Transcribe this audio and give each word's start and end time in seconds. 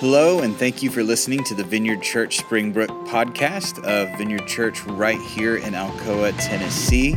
Hello, 0.00 0.40
and 0.42 0.56
thank 0.56 0.80
you 0.80 0.90
for 0.90 1.02
listening 1.02 1.42
to 1.42 1.56
the 1.56 1.64
Vineyard 1.64 2.02
Church 2.02 2.36
Springbrook 2.36 2.88
podcast 3.08 3.82
of 3.82 4.16
Vineyard 4.16 4.46
Church 4.46 4.84
right 4.84 5.20
here 5.20 5.56
in 5.56 5.72
Alcoa, 5.72 6.32
Tennessee. 6.38 7.16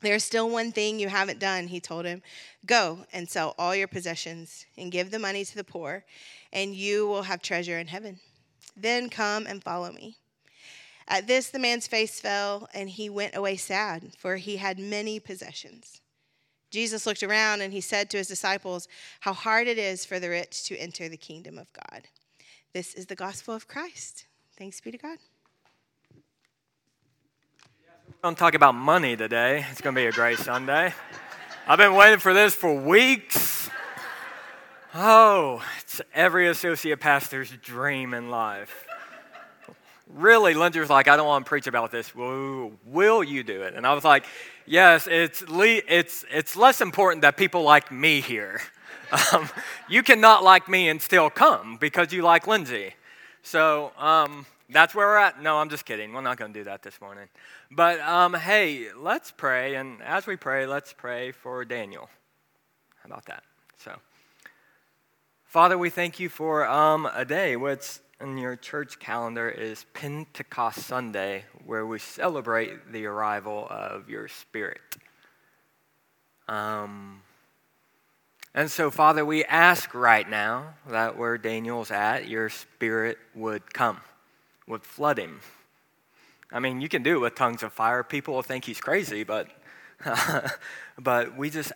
There's 0.00 0.24
still 0.24 0.50
one 0.50 0.72
thing 0.72 0.98
you 0.98 1.08
haven't 1.08 1.38
done, 1.38 1.68
he 1.68 1.80
told 1.80 2.04
him. 2.04 2.22
Go 2.66 3.06
and 3.12 3.28
sell 3.28 3.54
all 3.58 3.74
your 3.74 3.88
possessions 3.88 4.66
and 4.76 4.92
give 4.92 5.10
the 5.10 5.18
money 5.18 5.44
to 5.44 5.54
the 5.54 5.64
poor, 5.64 6.04
and 6.52 6.74
you 6.74 7.06
will 7.06 7.22
have 7.22 7.40
treasure 7.40 7.78
in 7.78 7.86
heaven. 7.86 8.20
Then 8.76 9.08
come 9.08 9.46
and 9.46 9.64
follow 9.64 9.92
me. 9.92 10.18
At 11.08 11.26
this, 11.26 11.48
the 11.48 11.58
man's 11.58 11.86
face 11.86 12.20
fell, 12.20 12.68
and 12.74 12.88
he 12.88 13.08
went 13.08 13.36
away 13.36 13.56
sad, 13.56 14.12
for 14.18 14.36
he 14.36 14.56
had 14.56 14.78
many 14.78 15.20
possessions. 15.20 16.00
Jesus 16.74 17.06
looked 17.06 17.22
around 17.22 17.60
and 17.60 17.72
he 17.72 17.80
said 17.80 18.10
to 18.10 18.16
his 18.16 18.26
disciples, 18.26 18.88
How 19.20 19.32
hard 19.32 19.68
it 19.68 19.78
is 19.78 20.04
for 20.04 20.18
the 20.18 20.28
rich 20.28 20.64
to 20.64 20.76
enter 20.76 21.08
the 21.08 21.16
kingdom 21.16 21.56
of 21.56 21.72
God. 21.72 22.02
This 22.72 22.94
is 22.94 23.06
the 23.06 23.14
gospel 23.14 23.54
of 23.54 23.68
Christ. 23.68 24.26
Thanks 24.58 24.80
be 24.80 24.90
to 24.90 24.98
God. 24.98 25.18
To 28.24 28.34
talk 28.34 28.54
about 28.54 28.74
money 28.74 29.16
today. 29.16 29.64
It's 29.70 29.80
going 29.80 29.94
to 29.94 30.00
be 30.00 30.06
a 30.06 30.12
great 30.12 30.38
Sunday. 30.38 30.92
I've 31.68 31.78
been 31.78 31.94
waiting 31.94 32.18
for 32.18 32.34
this 32.34 32.56
for 32.56 32.74
weeks. 32.74 33.70
Oh, 34.96 35.62
it's 35.80 36.00
every 36.12 36.48
associate 36.48 36.98
pastor's 36.98 37.52
dream 37.52 38.14
in 38.14 38.30
life. 38.30 38.84
Really, 40.12 40.54
Lindsay 40.54 40.80
was 40.80 40.90
like, 40.90 41.08
I 41.08 41.16
don't 41.16 41.26
want 41.26 41.44
to 41.44 41.48
preach 41.48 41.66
about 41.66 41.90
this. 41.90 42.14
Will, 42.14 42.72
will 42.84 43.24
you 43.24 43.42
do 43.42 43.62
it? 43.62 43.74
And 43.74 43.86
I 43.86 43.94
was 43.94 44.04
like, 44.04 44.24
Yes, 44.66 45.06
it's, 45.10 45.46
le- 45.48 45.82
it's, 45.86 46.24
it's 46.30 46.56
less 46.56 46.80
important 46.80 47.22
that 47.22 47.36
people 47.36 47.62
like 47.62 47.90
me 47.92 48.20
here. 48.20 48.60
Um, 49.32 49.48
you 49.88 50.02
cannot 50.02 50.42
like 50.42 50.68
me 50.68 50.88
and 50.88 51.00
still 51.00 51.30
come 51.30 51.76
because 51.76 52.12
you 52.12 52.22
like 52.22 52.48
Lindsay. 52.48 52.94
So 53.42 53.92
um, 53.96 54.44
that's 54.70 54.92
where 54.92 55.06
we're 55.06 55.18
at. 55.18 55.40
No, 55.40 55.58
I'm 55.58 55.68
just 55.68 55.84
kidding. 55.84 56.12
We're 56.12 56.22
not 56.22 56.36
going 56.36 56.52
to 56.52 56.58
do 56.58 56.64
that 56.64 56.82
this 56.82 57.00
morning. 57.00 57.28
But 57.70 58.00
um, 58.00 58.34
hey, 58.34 58.88
let's 58.96 59.30
pray. 59.30 59.76
And 59.76 60.02
as 60.02 60.26
we 60.26 60.34
pray, 60.34 60.66
let's 60.66 60.92
pray 60.92 61.30
for 61.30 61.64
Daniel. 61.64 62.08
How 63.02 63.06
about 63.06 63.26
that? 63.26 63.44
So, 63.76 63.92
Father, 65.44 65.78
we 65.78 65.90
thank 65.90 66.18
you 66.18 66.28
for 66.28 66.66
um, 66.66 67.08
a 67.14 67.24
day 67.24 67.54
which 67.54 68.00
in 68.20 68.38
your 68.38 68.56
church 68.56 68.98
calendar 68.98 69.48
is 69.48 69.86
Pentecost 69.92 70.78
Sunday, 70.86 71.44
where 71.66 71.84
we 71.84 71.98
celebrate 71.98 72.92
the 72.92 73.06
arrival 73.06 73.66
of 73.68 74.08
your 74.08 74.28
Spirit. 74.28 74.80
Um, 76.46 77.22
and 78.54 78.70
so, 78.70 78.90
Father, 78.90 79.24
we 79.24 79.44
ask 79.44 79.94
right 79.94 80.28
now 80.28 80.74
that 80.88 81.18
where 81.18 81.36
Daniel's 81.38 81.90
at, 81.90 82.28
your 82.28 82.48
Spirit 82.48 83.18
would 83.34 83.74
come, 83.74 84.00
would 84.68 84.84
flood 84.84 85.18
him. 85.18 85.40
I 86.52 86.60
mean, 86.60 86.80
you 86.80 86.88
can 86.88 87.02
do 87.02 87.16
it 87.16 87.20
with 87.20 87.34
tongues 87.34 87.64
of 87.64 87.72
fire. 87.72 88.04
People 88.04 88.34
will 88.34 88.42
think 88.42 88.64
he's 88.64 88.80
crazy, 88.80 89.24
but, 89.24 89.48
but 90.98 91.36
we 91.36 91.50
just 91.50 91.72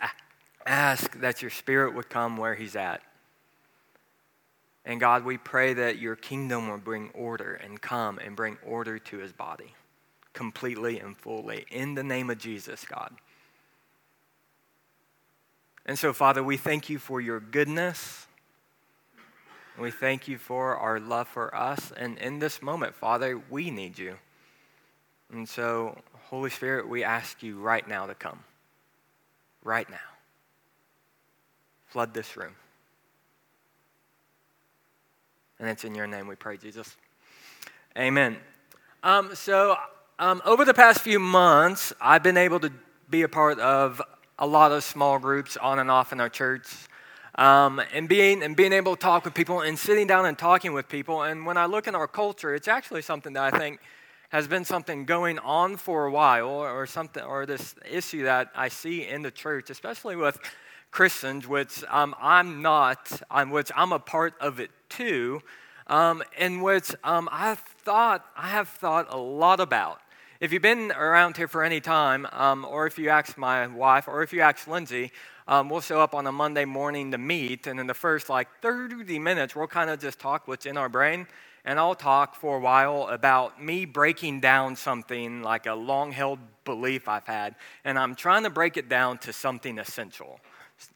ask 0.64 1.18
that 1.18 1.42
your 1.42 1.50
Spirit 1.50 1.94
would 1.94 2.08
come 2.08 2.36
where 2.36 2.54
he's 2.54 2.76
at. 2.76 3.02
And 4.84 5.00
God, 5.00 5.24
we 5.24 5.36
pray 5.36 5.74
that 5.74 5.98
your 5.98 6.16
kingdom 6.16 6.68
will 6.68 6.78
bring 6.78 7.10
order 7.10 7.54
and 7.54 7.80
come 7.80 8.18
and 8.18 8.34
bring 8.34 8.56
order 8.64 8.98
to 8.98 9.18
his 9.18 9.32
body 9.32 9.74
completely 10.32 11.00
and 11.00 11.16
fully. 11.16 11.66
In 11.70 11.94
the 11.94 12.02
name 12.02 12.30
of 12.30 12.38
Jesus, 12.38 12.84
God. 12.84 13.12
And 15.84 15.98
so, 15.98 16.12
Father, 16.12 16.42
we 16.42 16.56
thank 16.56 16.88
you 16.88 16.98
for 16.98 17.20
your 17.20 17.40
goodness. 17.40 18.26
We 19.78 19.90
thank 19.90 20.28
you 20.28 20.38
for 20.38 20.76
our 20.76 21.00
love 21.00 21.28
for 21.28 21.54
us. 21.54 21.92
And 21.96 22.18
in 22.18 22.38
this 22.38 22.60
moment, 22.60 22.94
Father, 22.94 23.40
we 23.50 23.70
need 23.70 23.98
you. 23.98 24.16
And 25.32 25.48
so, 25.48 25.96
Holy 26.30 26.50
Spirit, 26.50 26.88
we 26.88 27.04
ask 27.04 27.42
you 27.42 27.58
right 27.58 27.86
now 27.86 28.06
to 28.06 28.14
come. 28.14 28.44
Right 29.64 29.88
now. 29.88 29.96
Flood 31.86 32.12
this 32.12 32.36
room. 32.36 32.54
And 35.60 35.68
it's 35.68 35.84
in 35.84 35.94
your 35.94 36.06
name 36.06 36.28
we 36.28 36.36
pray, 36.36 36.56
Jesus. 36.56 36.96
Amen. 37.96 38.36
Um, 39.02 39.34
so, 39.34 39.76
um, 40.20 40.40
over 40.44 40.64
the 40.64 40.74
past 40.74 41.00
few 41.00 41.18
months, 41.18 41.92
I've 42.00 42.22
been 42.22 42.36
able 42.36 42.60
to 42.60 42.72
be 43.10 43.22
a 43.22 43.28
part 43.28 43.58
of 43.58 44.00
a 44.38 44.46
lot 44.46 44.70
of 44.70 44.84
small 44.84 45.18
groups 45.18 45.56
on 45.56 45.80
and 45.80 45.90
off 45.90 46.12
in 46.12 46.20
our 46.20 46.28
church. 46.28 46.68
Um, 47.34 47.80
and 47.92 48.08
being 48.08 48.42
and 48.42 48.56
being 48.56 48.72
able 48.72 48.96
to 48.96 49.00
talk 49.00 49.24
with 49.24 49.34
people 49.34 49.60
and 49.60 49.78
sitting 49.78 50.06
down 50.06 50.26
and 50.26 50.38
talking 50.38 50.72
with 50.72 50.88
people. 50.88 51.22
And 51.22 51.46
when 51.46 51.56
I 51.56 51.66
look 51.66 51.86
in 51.86 51.94
our 51.94 52.08
culture, 52.08 52.54
it's 52.54 52.68
actually 52.68 53.02
something 53.02 53.32
that 53.32 53.54
I 53.54 53.58
think 53.58 53.80
has 54.30 54.46
been 54.46 54.64
something 54.64 55.04
going 55.04 55.38
on 55.38 55.76
for 55.76 56.06
a 56.06 56.10
while, 56.10 56.48
or 56.48 56.86
something, 56.86 57.22
or 57.22 57.46
this 57.46 57.74
issue 57.90 58.24
that 58.24 58.50
I 58.54 58.68
see 58.68 59.06
in 59.06 59.22
the 59.22 59.30
church, 59.30 59.70
especially 59.70 60.16
with 60.16 60.38
Christians, 60.90 61.46
which 61.46 61.84
um, 61.88 62.14
I'm 62.20 62.62
not, 62.62 63.22
on 63.30 63.50
which 63.50 63.70
I'm 63.76 63.92
a 63.92 63.98
part 63.98 64.34
of 64.40 64.60
it 64.60 64.70
too, 64.88 65.40
um, 65.86 66.22
in 66.38 66.60
which 66.60 66.94
um, 67.04 67.28
I've 67.30 67.58
thought, 67.58 68.24
I 68.36 68.48
have 68.48 68.68
thought 68.68 69.06
a 69.10 69.18
lot 69.18 69.60
about. 69.60 70.00
If 70.40 70.52
you've 70.52 70.62
been 70.62 70.92
around 70.92 71.36
here 71.36 71.48
for 71.48 71.64
any 71.64 71.80
time, 71.80 72.26
um, 72.32 72.64
or 72.64 72.86
if 72.86 72.98
you 72.98 73.08
ask 73.08 73.36
my 73.36 73.66
wife, 73.66 74.06
or 74.06 74.22
if 74.22 74.32
you 74.32 74.40
ask 74.40 74.68
Lindsay, 74.68 75.10
um, 75.48 75.68
we'll 75.68 75.80
show 75.80 76.00
up 76.00 76.14
on 76.14 76.26
a 76.26 76.32
Monday 76.32 76.64
morning 76.64 77.10
to 77.10 77.18
meet, 77.18 77.66
and 77.66 77.80
in 77.80 77.86
the 77.86 77.94
first 77.94 78.28
like 78.28 78.48
30 78.60 79.18
minutes, 79.18 79.56
we'll 79.56 79.66
kind 79.66 79.90
of 79.90 79.98
just 79.98 80.18
talk 80.20 80.46
what's 80.46 80.66
in 80.66 80.76
our 80.76 80.88
brain. 80.88 81.26
And 81.64 81.78
I'll 81.78 81.94
talk 81.94 82.34
for 82.36 82.58
a 82.58 82.60
while 82.60 83.08
about 83.08 83.62
me 83.62 83.84
breaking 83.84 84.40
down 84.40 84.76
something 84.76 85.42
like 85.42 85.66
a 85.66 85.74
long 85.74 86.12
held 86.12 86.38
belief 86.64 87.08
I've 87.08 87.26
had, 87.26 87.56
and 87.84 87.98
I'm 87.98 88.14
trying 88.14 88.44
to 88.44 88.50
break 88.50 88.76
it 88.76 88.88
down 88.88 89.18
to 89.18 89.32
something 89.32 89.78
essential. 89.78 90.38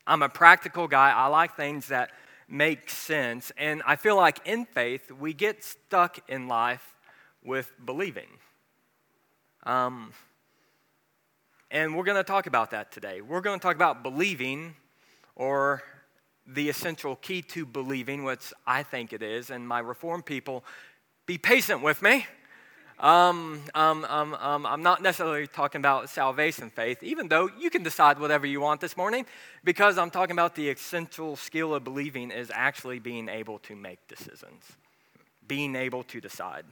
I'm 0.06 0.22
a 0.22 0.28
practical 0.28 0.88
guy. 0.88 1.10
I 1.10 1.26
like 1.26 1.56
things 1.56 1.88
that 1.88 2.10
make 2.48 2.90
sense. 2.90 3.52
And 3.56 3.82
I 3.86 3.96
feel 3.96 4.16
like 4.16 4.46
in 4.46 4.64
faith, 4.64 5.10
we 5.10 5.32
get 5.32 5.64
stuck 5.64 6.18
in 6.28 6.48
life 6.48 6.94
with 7.44 7.72
believing. 7.84 8.28
Um, 9.64 10.12
and 11.70 11.96
we're 11.96 12.04
going 12.04 12.18
to 12.18 12.24
talk 12.24 12.46
about 12.46 12.70
that 12.72 12.92
today. 12.92 13.20
We're 13.20 13.40
going 13.40 13.58
to 13.58 13.62
talk 13.62 13.76
about 13.76 14.02
believing 14.02 14.74
or 15.34 15.82
the 16.46 16.68
essential 16.68 17.16
key 17.16 17.40
to 17.42 17.64
believing, 17.64 18.24
which 18.24 18.52
I 18.66 18.82
think 18.82 19.12
it 19.12 19.22
is. 19.22 19.50
And 19.50 19.66
my 19.66 19.78
Reformed 19.78 20.26
people, 20.26 20.64
be 21.26 21.38
patient 21.38 21.82
with 21.82 22.02
me. 22.02 22.26
Um, 23.02 23.60
um, 23.74 24.06
um, 24.08 24.34
um, 24.34 24.64
I'm 24.64 24.84
not 24.84 25.02
necessarily 25.02 25.48
talking 25.48 25.80
about 25.80 26.08
salvation 26.08 26.70
faith, 26.70 27.02
even 27.02 27.26
though 27.26 27.50
you 27.58 27.68
can 27.68 27.82
decide 27.82 28.20
whatever 28.20 28.46
you 28.46 28.60
want 28.60 28.80
this 28.80 28.96
morning, 28.96 29.26
because 29.64 29.98
I'm 29.98 30.10
talking 30.10 30.34
about 30.34 30.54
the 30.54 30.70
essential 30.70 31.34
skill 31.34 31.74
of 31.74 31.82
believing 31.82 32.30
is 32.30 32.52
actually 32.54 33.00
being 33.00 33.28
able 33.28 33.58
to 33.60 33.74
make 33.74 34.06
decisions, 34.06 34.62
being 35.48 35.74
able 35.74 36.04
to 36.04 36.20
decide. 36.20 36.64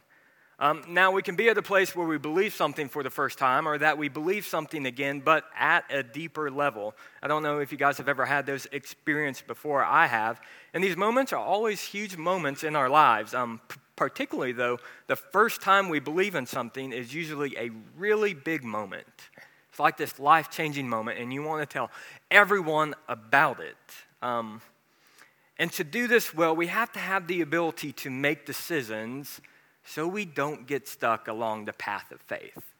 Um, 0.61 0.85
now, 0.87 1.11
we 1.11 1.23
can 1.23 1.35
be 1.35 1.49
at 1.49 1.59
a 1.59 1.62
place 1.62 1.97
where 1.97 2.06
we 2.06 2.19
believe 2.19 2.55
something 2.55 2.88
for 2.88 3.03
the 3.03 3.11
first 3.11 3.37
time 3.37 3.67
or 3.67 3.79
that 3.79 3.99
we 3.99 4.09
believe 4.09 4.47
something 4.47 4.87
again, 4.87 5.21
but 5.21 5.44
at 5.59 5.85
a 5.91 6.05
deeper 6.05 6.49
level. 6.49 6.94
I 7.23 7.29
don't 7.29 7.43
know 7.43 7.59
if 7.59 7.73
you 7.73 7.79
guys 7.79 7.97
have 7.99 8.11
ever 8.11 8.27
had 8.27 8.47
those 8.47 8.69
experiences 8.71 9.43
before. 9.44 9.82
I 9.82 10.06
have. 10.06 10.41
And 10.75 10.85
these 10.85 10.99
moments 10.99 11.32
are 11.32 11.43
always 11.43 11.81
huge 11.81 12.17
moments 12.17 12.62
in 12.62 12.77
our 12.77 12.91
lives. 12.91 13.35
Um, 13.35 13.61
particularly, 14.00 14.52
though, 14.52 14.79
the 15.08 15.14
first 15.14 15.61
time 15.61 15.91
we 15.91 16.00
believe 16.00 16.35
in 16.35 16.47
something 16.47 16.91
is 16.91 17.12
usually 17.12 17.55
a 17.58 17.70
really 17.99 18.32
big 18.32 18.64
moment. 18.64 19.05
It's 19.69 19.79
like 19.79 19.99
this 19.99 20.19
life 20.19 20.49
changing 20.49 20.88
moment, 20.88 21.19
and 21.19 21.35
you 21.35 21.43
want 21.43 21.61
to 21.61 21.70
tell 21.70 21.91
everyone 22.31 22.94
about 23.11 23.61
it. 23.61 23.76
Um, 24.23 24.62
and 25.58 25.70
to 25.73 25.85
do 25.85 26.06
this 26.06 26.32
well, 26.32 26.56
we 26.56 26.69
have 26.69 26.91
to 26.93 26.99
have 26.99 27.26
the 27.26 27.43
ability 27.43 27.93
to 27.93 28.08
make 28.08 28.47
decisions 28.47 29.43
so 29.85 30.08
we 30.08 30.25
don't 30.25 30.67
get 30.67 30.88
stuck 30.88 31.29
along 31.29 31.67
the 31.67 31.75
path 31.75 32.11
of 32.11 32.23
faith. 32.23 32.73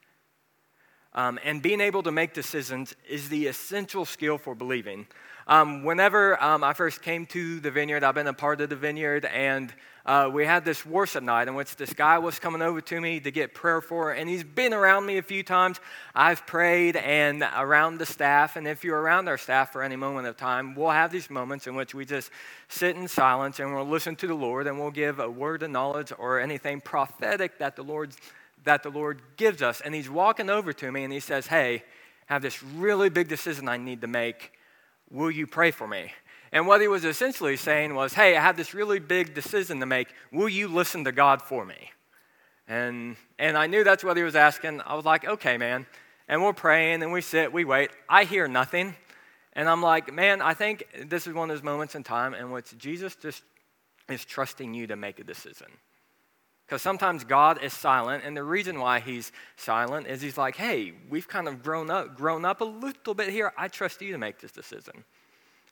Um, 1.13 1.37
and 1.43 1.61
being 1.61 1.81
able 1.81 2.01
to 2.01 2.11
make 2.11 2.33
decisions 2.33 2.95
is 3.07 3.29
the 3.29 3.45
essential 3.45 4.05
skill 4.05 4.39
for 4.39 4.55
believing. 4.55 5.05
Um, 5.47 5.83
whenever 5.83 6.41
um, 6.41 6.63
I 6.63 6.73
first 6.73 7.01
came 7.01 7.25
to 7.27 7.59
the 7.59 7.71
vineyard, 7.71 8.03
I've 8.03 8.15
been 8.15 8.27
a 8.27 8.33
part 8.33 8.61
of 8.61 8.69
the 8.69 8.75
vineyard, 8.75 9.25
and 9.25 9.73
uh, 10.05 10.29
we 10.31 10.45
had 10.45 10.63
this 10.63 10.85
worship 10.85 11.23
night 11.23 11.47
in 11.47 11.55
which 11.55 11.75
this 11.75 11.93
guy 11.93 12.19
was 12.19 12.37
coming 12.37 12.61
over 12.61 12.79
to 12.81 13.01
me 13.01 13.19
to 13.19 13.31
get 13.31 13.53
prayer 13.53 13.81
for, 13.81 14.11
and 14.11 14.29
he's 14.29 14.43
been 14.43 14.73
around 14.73 15.05
me 15.05 15.17
a 15.17 15.23
few 15.23 15.41
times. 15.41 15.79
I've 16.13 16.45
prayed 16.45 16.95
and 16.95 17.43
around 17.55 17.97
the 17.97 18.05
staff, 18.05 18.55
and 18.55 18.67
if 18.67 18.83
you're 18.83 18.99
around 18.99 19.27
our 19.27 19.37
staff 19.37 19.71
for 19.71 19.81
any 19.81 19.95
moment 19.95 20.27
of 20.27 20.37
time, 20.37 20.75
we'll 20.75 20.91
have 20.91 21.11
these 21.11 21.29
moments 21.29 21.65
in 21.65 21.75
which 21.75 21.95
we 21.95 22.05
just 22.05 22.29
sit 22.67 22.95
in 22.95 23.07
silence 23.07 23.59
and 23.59 23.73
we'll 23.73 23.87
listen 23.87 24.15
to 24.17 24.27
the 24.27 24.35
Lord, 24.35 24.67
and 24.67 24.79
we'll 24.79 24.91
give 24.91 25.19
a 25.19 25.29
word 25.29 25.63
of 25.63 25.71
knowledge 25.71 26.13
or 26.17 26.39
anything 26.39 26.81
prophetic 26.81 27.57
that 27.57 27.75
the 27.75 27.83
Lord 27.83 28.13
that 28.63 28.83
the 28.83 28.91
Lord 28.91 29.23
gives 29.37 29.63
us. 29.63 29.81
And 29.81 29.95
he's 29.95 30.07
walking 30.07 30.47
over 30.47 30.71
to 30.71 30.91
me 30.91 31.03
and 31.03 31.11
he 31.11 31.19
says, 31.19 31.47
"Hey, 31.47 31.83
I 32.29 32.33
have 32.33 32.43
this 32.43 32.61
really 32.61 33.09
big 33.09 33.27
decision 33.27 33.67
I 33.67 33.77
need 33.77 34.01
to 34.01 34.07
make. 34.07 34.51
Will 35.11 35.29
you 35.29 35.45
pray 35.45 35.71
for 35.71 35.87
me?" 35.87 36.11
And 36.51 36.67
what 36.67 36.81
he 36.81 36.87
was 36.87 37.05
essentially 37.05 37.55
saying 37.55 37.95
was, 37.95 38.13
hey, 38.13 38.35
I 38.35 38.41
have 38.41 38.57
this 38.57 38.73
really 38.73 38.99
big 38.99 39.33
decision 39.33 39.79
to 39.79 39.85
make. 39.85 40.09
Will 40.31 40.49
you 40.49 40.67
listen 40.67 41.05
to 41.05 41.11
God 41.11 41.41
for 41.41 41.65
me? 41.65 41.91
And, 42.67 43.15
and 43.39 43.57
I 43.57 43.67
knew 43.67 43.83
that's 43.83 44.03
what 44.03 44.17
he 44.17 44.23
was 44.23 44.35
asking. 44.35 44.81
I 44.81 44.95
was 44.95 45.05
like, 45.05 45.25
okay, 45.25 45.57
man. 45.57 45.85
And 46.27 46.43
we're 46.43 46.53
praying 46.53 47.03
and 47.03 47.11
we 47.11 47.21
sit, 47.21 47.53
we 47.53 47.63
wait. 47.63 47.91
I 48.09 48.25
hear 48.25 48.47
nothing. 48.47 48.95
And 49.53 49.69
I'm 49.69 49.81
like, 49.81 50.13
man, 50.13 50.41
I 50.41 50.53
think 50.53 50.87
this 51.05 51.25
is 51.25 51.33
one 51.33 51.49
of 51.49 51.55
those 51.55 51.63
moments 51.63 51.95
in 51.95 52.03
time 52.03 52.33
in 52.33 52.51
which 52.51 52.77
Jesus 52.77 53.15
just 53.15 53.43
is 54.09 54.25
trusting 54.25 54.73
you 54.73 54.87
to 54.87 54.95
make 54.95 55.19
a 55.19 55.23
decision. 55.23 55.67
Because 56.71 56.81
sometimes 56.81 57.25
God 57.25 57.61
is 57.61 57.73
silent, 57.73 58.23
and 58.23 58.37
the 58.37 58.45
reason 58.45 58.79
why 58.79 59.01
He's 59.01 59.33
silent 59.57 60.07
is 60.07 60.21
He's 60.21 60.37
like, 60.37 60.55
hey, 60.55 60.93
we've 61.09 61.27
kind 61.27 61.49
of 61.49 61.61
grown 61.61 61.91
up, 61.91 62.15
grown 62.15 62.45
up 62.45 62.61
a 62.61 62.63
little 62.63 63.13
bit 63.13 63.27
here. 63.27 63.51
I 63.57 63.67
trust 63.67 64.01
you 64.01 64.13
to 64.13 64.17
make 64.17 64.39
this 64.39 64.53
decision. 64.53 65.03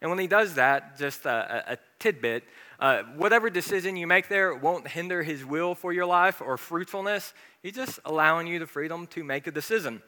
And 0.01 0.11
when 0.11 0.19
he 0.19 0.27
does 0.27 0.55
that, 0.55 0.99
just 0.99 1.25
a, 1.25 1.71
a 1.71 1.77
tidbit, 1.99 2.43
uh, 2.81 3.03
whatever 3.15 3.49
decision 3.49 3.95
you 3.95 4.07
make 4.07 4.27
there 4.27 4.53
won't 4.53 4.89
hinder 4.89 5.23
his 5.23 5.45
will 5.45 5.73
for 5.73 5.93
your 5.93 6.05
life 6.05 6.41
or 6.41 6.57
fruitfulness. 6.57 7.33
He's 7.63 7.75
just 7.75 8.01
allowing 8.03 8.47
you 8.47 8.59
the 8.59 8.67
freedom 8.67 9.07
to 9.07 9.23
make 9.23 9.47
a 9.47 9.51
decision. 9.51 10.01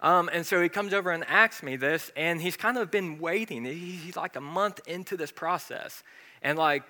Um, 0.00 0.28
and 0.30 0.44
so 0.44 0.60
he 0.60 0.68
comes 0.68 0.92
over 0.92 1.10
and 1.10 1.24
asks 1.26 1.62
me 1.62 1.76
this, 1.76 2.12
and 2.14 2.38
he's 2.38 2.58
kind 2.58 2.76
of 2.76 2.90
been 2.90 3.18
waiting. 3.18 3.64
He's 3.64 4.16
like 4.16 4.36
a 4.36 4.42
month 4.42 4.80
into 4.86 5.16
this 5.16 5.32
process. 5.32 6.02
And 6.42 6.58
like 6.58 6.84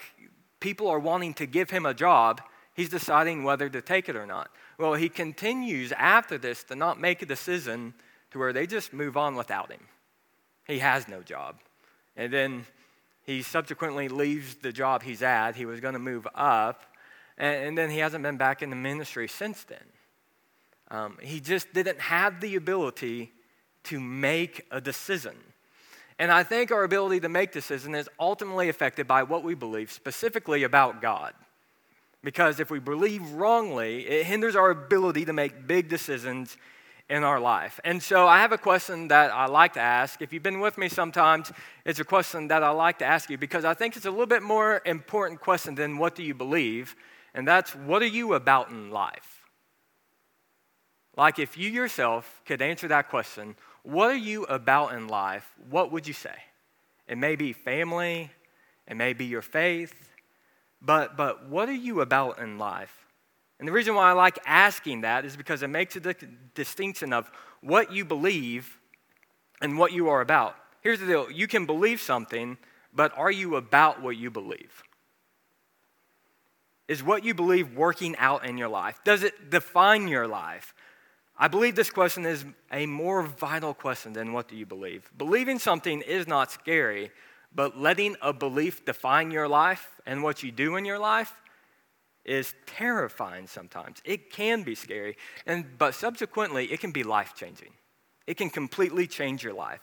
people 0.59 0.89
are 0.89 0.99
wanting 0.99 1.35
to 1.35 1.47
give 1.47 1.71
him 1.71 1.87
a 1.87 1.95
job, 1.95 2.41
he's 2.79 2.89
deciding 2.89 3.43
whether 3.43 3.69
to 3.69 3.83
take 3.83 4.09
it 4.09 4.15
or 4.15 4.25
not. 4.25 4.51
Well, 4.79 4.95
he 4.95 5.09
continues 5.09 5.91
after 5.91 6.39
this 6.39 6.63
to 6.65 6.77
not 6.77 7.01
make 7.01 7.23
a 7.23 7.27
decision 7.27 7.93
to 8.31 8.39
where 8.39 8.53
they 8.53 8.69
just 8.69 8.93
move 8.93 9.17
on 9.17 9.35
without 9.35 9.73
him. 9.73 9.81
He 10.65 10.79
has 10.79 11.09
no 11.09 11.21
job. 11.21 11.57
And 12.17 12.33
then 12.33 12.67
he 13.27 13.43
subsequently 13.43 14.07
leaves 14.07 14.55
the 14.55 14.71
job 14.71 15.03
he's 15.03 15.23
at. 15.23 15.57
He 15.57 15.67
was 15.67 15.81
going 15.81 15.95
to 15.95 15.99
move 15.99 16.29
up. 16.37 16.85
And, 17.37 17.67
and, 17.67 17.79
then 17.79 17.91
he 17.91 17.99
hasn't 17.99 18.23
been 18.23 18.37
back 18.37 18.63
in 18.63 18.71
the 18.71 18.77
ministry 18.77 19.27
since 19.27 19.65
then. 19.65 19.85
Um, 20.89 21.19
he 21.21 21.41
just 21.41 21.73
didn't 21.75 21.99
have 21.99 22.41
the 22.41 22.55
ability 22.55 23.33
to 23.85 23.99
make 23.99 24.67
a 24.71 24.81
decision. 24.81 25.35
And 26.21 26.31
I 26.31 26.45
think 26.45 26.71
our 26.71 26.85
ability 26.85 27.21
to 27.21 27.29
make 27.29 27.51
decisions 27.51 27.97
is 27.97 28.09
ultimately 28.21 28.69
affected 28.69 29.09
by 29.09 29.25
what 29.25 29.43
we 29.43 29.57
believe, 29.57 29.91
specifically 29.91 30.63
about 30.63 31.03
God. 31.03 31.35
Because 32.29 32.61
if 32.61 32.71
we 32.71 32.79
believe 32.79 33.23
wrongly, 33.33 34.07
it 34.07 34.27
hinders 34.27 34.55
our 34.55 34.69
ability 34.69 35.25
to 35.25 35.33
make 35.33 35.67
big 35.67 35.89
decisions 35.89 36.59
in 37.09 37.25
our 37.25 37.41
life. 37.41 37.81
And 37.85 38.03
so 38.03 38.29
I 38.29 38.41
have 38.41 38.53
a 38.53 38.59
question 38.59 39.09
that 39.09 39.33
I 39.33 39.47
like 39.47 39.73
to 39.73 39.81
ask. 39.81 40.21
If 40.21 40.31
you've 40.35 40.43
been 40.43 40.61
with 40.61 40.77
me 40.77 40.91
sometimes, 40.91 41.51
it's 41.87 42.01
a 42.01 42.05
question 42.05 42.49
that 42.49 42.63
I 42.63 42.69
like 42.69 42.99
to 42.99 43.07
ask 43.07 43.31
you 43.31 43.39
because 43.39 43.65
I 43.65 43.73
think 43.73 43.97
it's 43.97 44.05
a 44.05 44.11
little 44.11 44.27
bit 44.27 44.43
more 44.43 44.83
important 44.85 45.41
question 45.41 45.75
than 45.75 45.97
what 45.97 46.15
do 46.15 46.23
you 46.23 46.35
believe, 46.35 46.97
and 47.33 47.49
that's 47.49 47.75
what 47.75 48.03
are 48.03 48.13
you 48.19 48.35
about 48.35 48.69
in 48.69 48.91
life? 48.91 49.47
Like 51.17 51.39
if 51.39 51.57
you 51.57 51.71
yourself 51.71 52.43
could 52.45 52.61
answer 52.61 52.89
that 52.89 53.09
question, 53.09 53.57
what 53.85 54.11
are 54.11 54.23
you 54.31 54.45
about 54.45 54.93
in 54.93 55.09
life? 55.09 55.51
What 55.71 55.93
would 55.93 56.07
you 56.07 56.13
say? 56.13 56.37
It 57.07 57.17
may 57.17 57.37
be 57.37 57.55
family, 57.55 58.31
it 58.87 58.99
may 58.99 59.15
be 59.15 59.25
your 59.25 59.41
faith, 59.41 60.08
but 60.81 61.17
but 61.17 61.49
what 61.49 61.69
are 61.69 61.73
you 61.75 62.01
about 62.01 62.39
in 62.39 62.59
life? 62.59 63.07
And 63.59 63.67
the 63.67 63.73
reason 63.73 63.95
why 63.95 64.11
I 64.11 64.13
like 64.13 64.39
asking 64.47 65.01
that 65.01 65.25
is 65.25 65.37
because 65.37 65.63
it 65.63 65.69
makes 65.69 65.97
a 65.97 66.15
distinction 66.55 67.13
of 67.13 67.31
what 67.61 67.93
you 67.93 68.05
believe 68.05 68.79
and 69.61 69.77
what 69.77 69.93
you 69.93 70.09
are 70.09 70.21
about. 70.21 70.55
Here's 70.81 71.01
the 71.01 71.07
deal 71.07 71.31
you 71.31 71.47
can 71.47 71.67
believe 71.67 72.01
something, 72.01 72.57
but 72.93 73.17
are 73.17 73.31
you 73.31 73.57
about 73.57 74.01
what 74.01 74.17
you 74.17 74.31
believe? 74.31 74.83
Is 76.87 77.03
what 77.03 77.25
you 77.25 77.35
believe 77.35 77.77
working 77.77 78.17
out 78.17 78.47
in 78.47 78.57
your 78.57 78.69
life? 78.69 78.99
Does 79.05 79.23
it 79.23 79.51
define 79.51 80.09
your 80.09 80.27
life? 80.27 80.73
I 81.37 81.49
believe 81.49 81.75
this 81.75 81.91
question 81.91 82.25
is 82.25 82.45
a 82.73 82.87
more 82.87 83.23
vital 83.23 83.75
question 83.75 84.13
than 84.13 84.33
what 84.33 84.49
do 84.49 84.57
you 84.57 84.67
believe. 84.67 85.11
Believing 85.17 85.59
something 85.59 86.01
is 86.01 86.27
not 86.27 86.51
scary, 86.51 87.13
but 87.55 87.79
letting 87.79 88.17
a 88.23 88.33
belief 88.33 88.85
define 88.85 89.31
your 89.31 89.49
life 89.49 90.01
and 90.07 90.23
what 90.23 90.43
you 90.43 90.51
do 90.51 90.77
in 90.77 90.85
your 90.85 90.99
life 90.99 91.33
is 92.25 92.55
terrifying 92.67 93.47
sometimes. 93.47 94.03
It 94.05 94.31
can 94.31 94.63
be 94.63 94.75
scary, 94.75 95.17
and, 95.47 95.65
but 95.79 95.95
subsequently, 95.95 96.67
it 96.67 96.81
can 96.81 96.93
be 96.93 97.03
life 97.03 97.35
changing. 97.35 97.73
It 98.27 98.37
can 98.37 98.51
completely 98.51 99.07
change 99.07 99.43
your 99.43 99.55
life. 99.55 99.81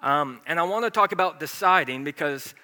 Um, 0.00 0.40
and 0.46 0.58
I 0.58 0.62
want 0.62 0.84
to 0.84 0.90
talk 0.90 1.12
about 1.12 1.38
deciding 1.38 2.02
because, 2.02 2.54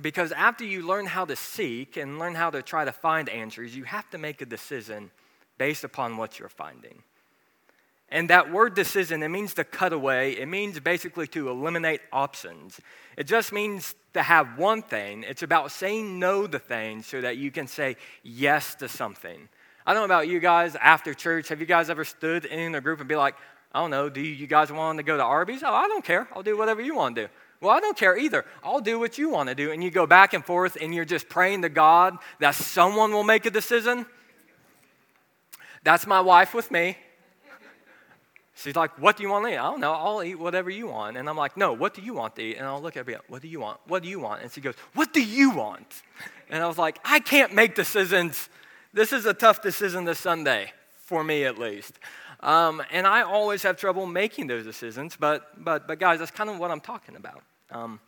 because 0.00 0.32
after 0.32 0.64
you 0.64 0.86
learn 0.86 1.06
how 1.06 1.24
to 1.24 1.36
seek 1.36 1.96
and 1.96 2.18
learn 2.18 2.34
how 2.34 2.50
to 2.50 2.62
try 2.62 2.84
to 2.84 2.92
find 2.92 3.28
answers, 3.28 3.76
you 3.76 3.84
have 3.84 4.08
to 4.10 4.18
make 4.18 4.40
a 4.40 4.46
decision 4.46 5.10
based 5.58 5.84
upon 5.84 6.16
what 6.16 6.38
you're 6.38 6.48
finding. 6.48 7.02
And 8.12 8.28
that 8.28 8.52
word 8.52 8.74
decision, 8.74 9.22
it 9.22 9.30
means 9.30 9.54
to 9.54 9.64
cut 9.64 9.94
away. 9.94 10.32
It 10.32 10.46
means 10.46 10.78
basically 10.78 11.26
to 11.28 11.48
eliminate 11.48 12.02
options. 12.12 12.78
It 13.16 13.24
just 13.24 13.54
means 13.54 13.94
to 14.12 14.22
have 14.22 14.58
one 14.58 14.82
thing. 14.82 15.24
It's 15.26 15.42
about 15.42 15.72
saying 15.72 16.18
no 16.18 16.46
to 16.46 16.58
things 16.58 17.06
so 17.06 17.22
that 17.22 17.38
you 17.38 17.50
can 17.50 17.66
say 17.66 17.96
yes 18.22 18.74
to 18.76 18.88
something. 18.88 19.48
I 19.86 19.94
don't 19.94 20.02
know 20.02 20.14
about 20.14 20.28
you 20.28 20.40
guys 20.40 20.76
after 20.76 21.14
church. 21.14 21.48
Have 21.48 21.60
you 21.60 21.66
guys 21.66 21.88
ever 21.88 22.04
stood 22.04 22.44
in 22.44 22.74
a 22.74 22.82
group 22.82 23.00
and 23.00 23.08
be 23.08 23.16
like, 23.16 23.34
I 23.72 23.80
don't 23.80 23.90
know, 23.90 24.10
do 24.10 24.20
you 24.20 24.46
guys 24.46 24.70
want 24.70 24.98
to 24.98 25.02
go 25.02 25.16
to 25.16 25.22
Arby's? 25.22 25.62
Oh, 25.62 25.72
I 25.72 25.88
don't 25.88 26.04
care. 26.04 26.28
I'll 26.36 26.42
do 26.42 26.58
whatever 26.58 26.82
you 26.82 26.94
want 26.94 27.16
to 27.16 27.22
do. 27.22 27.28
Well, 27.62 27.74
I 27.74 27.80
don't 27.80 27.96
care 27.96 28.14
either. 28.18 28.44
I'll 28.62 28.80
do 28.80 28.98
what 28.98 29.16
you 29.16 29.30
want 29.30 29.48
to 29.48 29.54
do. 29.54 29.72
And 29.72 29.82
you 29.82 29.90
go 29.90 30.06
back 30.06 30.34
and 30.34 30.44
forth 30.44 30.76
and 30.78 30.94
you're 30.94 31.06
just 31.06 31.30
praying 31.30 31.62
to 31.62 31.70
God 31.70 32.18
that 32.40 32.56
someone 32.56 33.10
will 33.12 33.24
make 33.24 33.46
a 33.46 33.50
decision. 33.50 34.04
That's 35.82 36.06
my 36.06 36.20
wife 36.20 36.52
with 36.52 36.70
me. 36.70 36.98
She's 38.62 38.76
like, 38.76 38.98
What 38.98 39.16
do 39.16 39.22
you 39.22 39.28
want 39.28 39.46
to 39.46 39.52
eat? 39.52 39.58
I 39.58 39.70
don't 39.70 39.80
know. 39.80 39.92
I'll 39.92 40.22
eat 40.22 40.38
whatever 40.38 40.70
you 40.70 40.88
want. 40.88 41.16
And 41.16 41.28
I'm 41.28 41.36
like, 41.36 41.56
No, 41.56 41.72
what 41.72 41.94
do 41.94 42.02
you 42.02 42.14
want 42.14 42.36
to 42.36 42.42
eat? 42.42 42.56
And 42.56 42.66
I'll 42.66 42.80
look 42.80 42.96
at 42.96 43.06
her, 43.06 43.20
What 43.28 43.42
do 43.42 43.48
you 43.48 43.60
want? 43.60 43.80
What 43.86 44.02
do 44.02 44.08
you 44.08 44.20
want? 44.20 44.42
And 44.42 44.52
she 44.52 44.60
goes, 44.60 44.74
What 44.94 45.12
do 45.12 45.22
you 45.22 45.50
want? 45.50 46.02
And 46.48 46.62
I 46.62 46.66
was 46.68 46.78
like, 46.78 46.98
I 47.04 47.20
can't 47.20 47.54
make 47.54 47.74
decisions. 47.74 48.48
This 48.92 49.12
is 49.12 49.26
a 49.26 49.34
tough 49.34 49.62
decision 49.62 50.04
this 50.04 50.18
Sunday, 50.18 50.72
for 50.98 51.24
me 51.24 51.44
at 51.44 51.58
least. 51.58 51.98
Um, 52.40 52.82
and 52.90 53.06
I 53.06 53.22
always 53.22 53.62
have 53.62 53.76
trouble 53.76 54.06
making 54.06 54.48
those 54.48 54.64
decisions, 54.64 55.16
but, 55.18 55.64
but, 55.64 55.86
but 55.86 56.00
guys, 56.00 56.18
that's 56.18 56.30
kind 56.30 56.50
of 56.50 56.58
what 56.58 56.70
I'm 56.70 56.80
talking 56.80 57.14
about. 57.14 57.42
Um, 57.70 58.00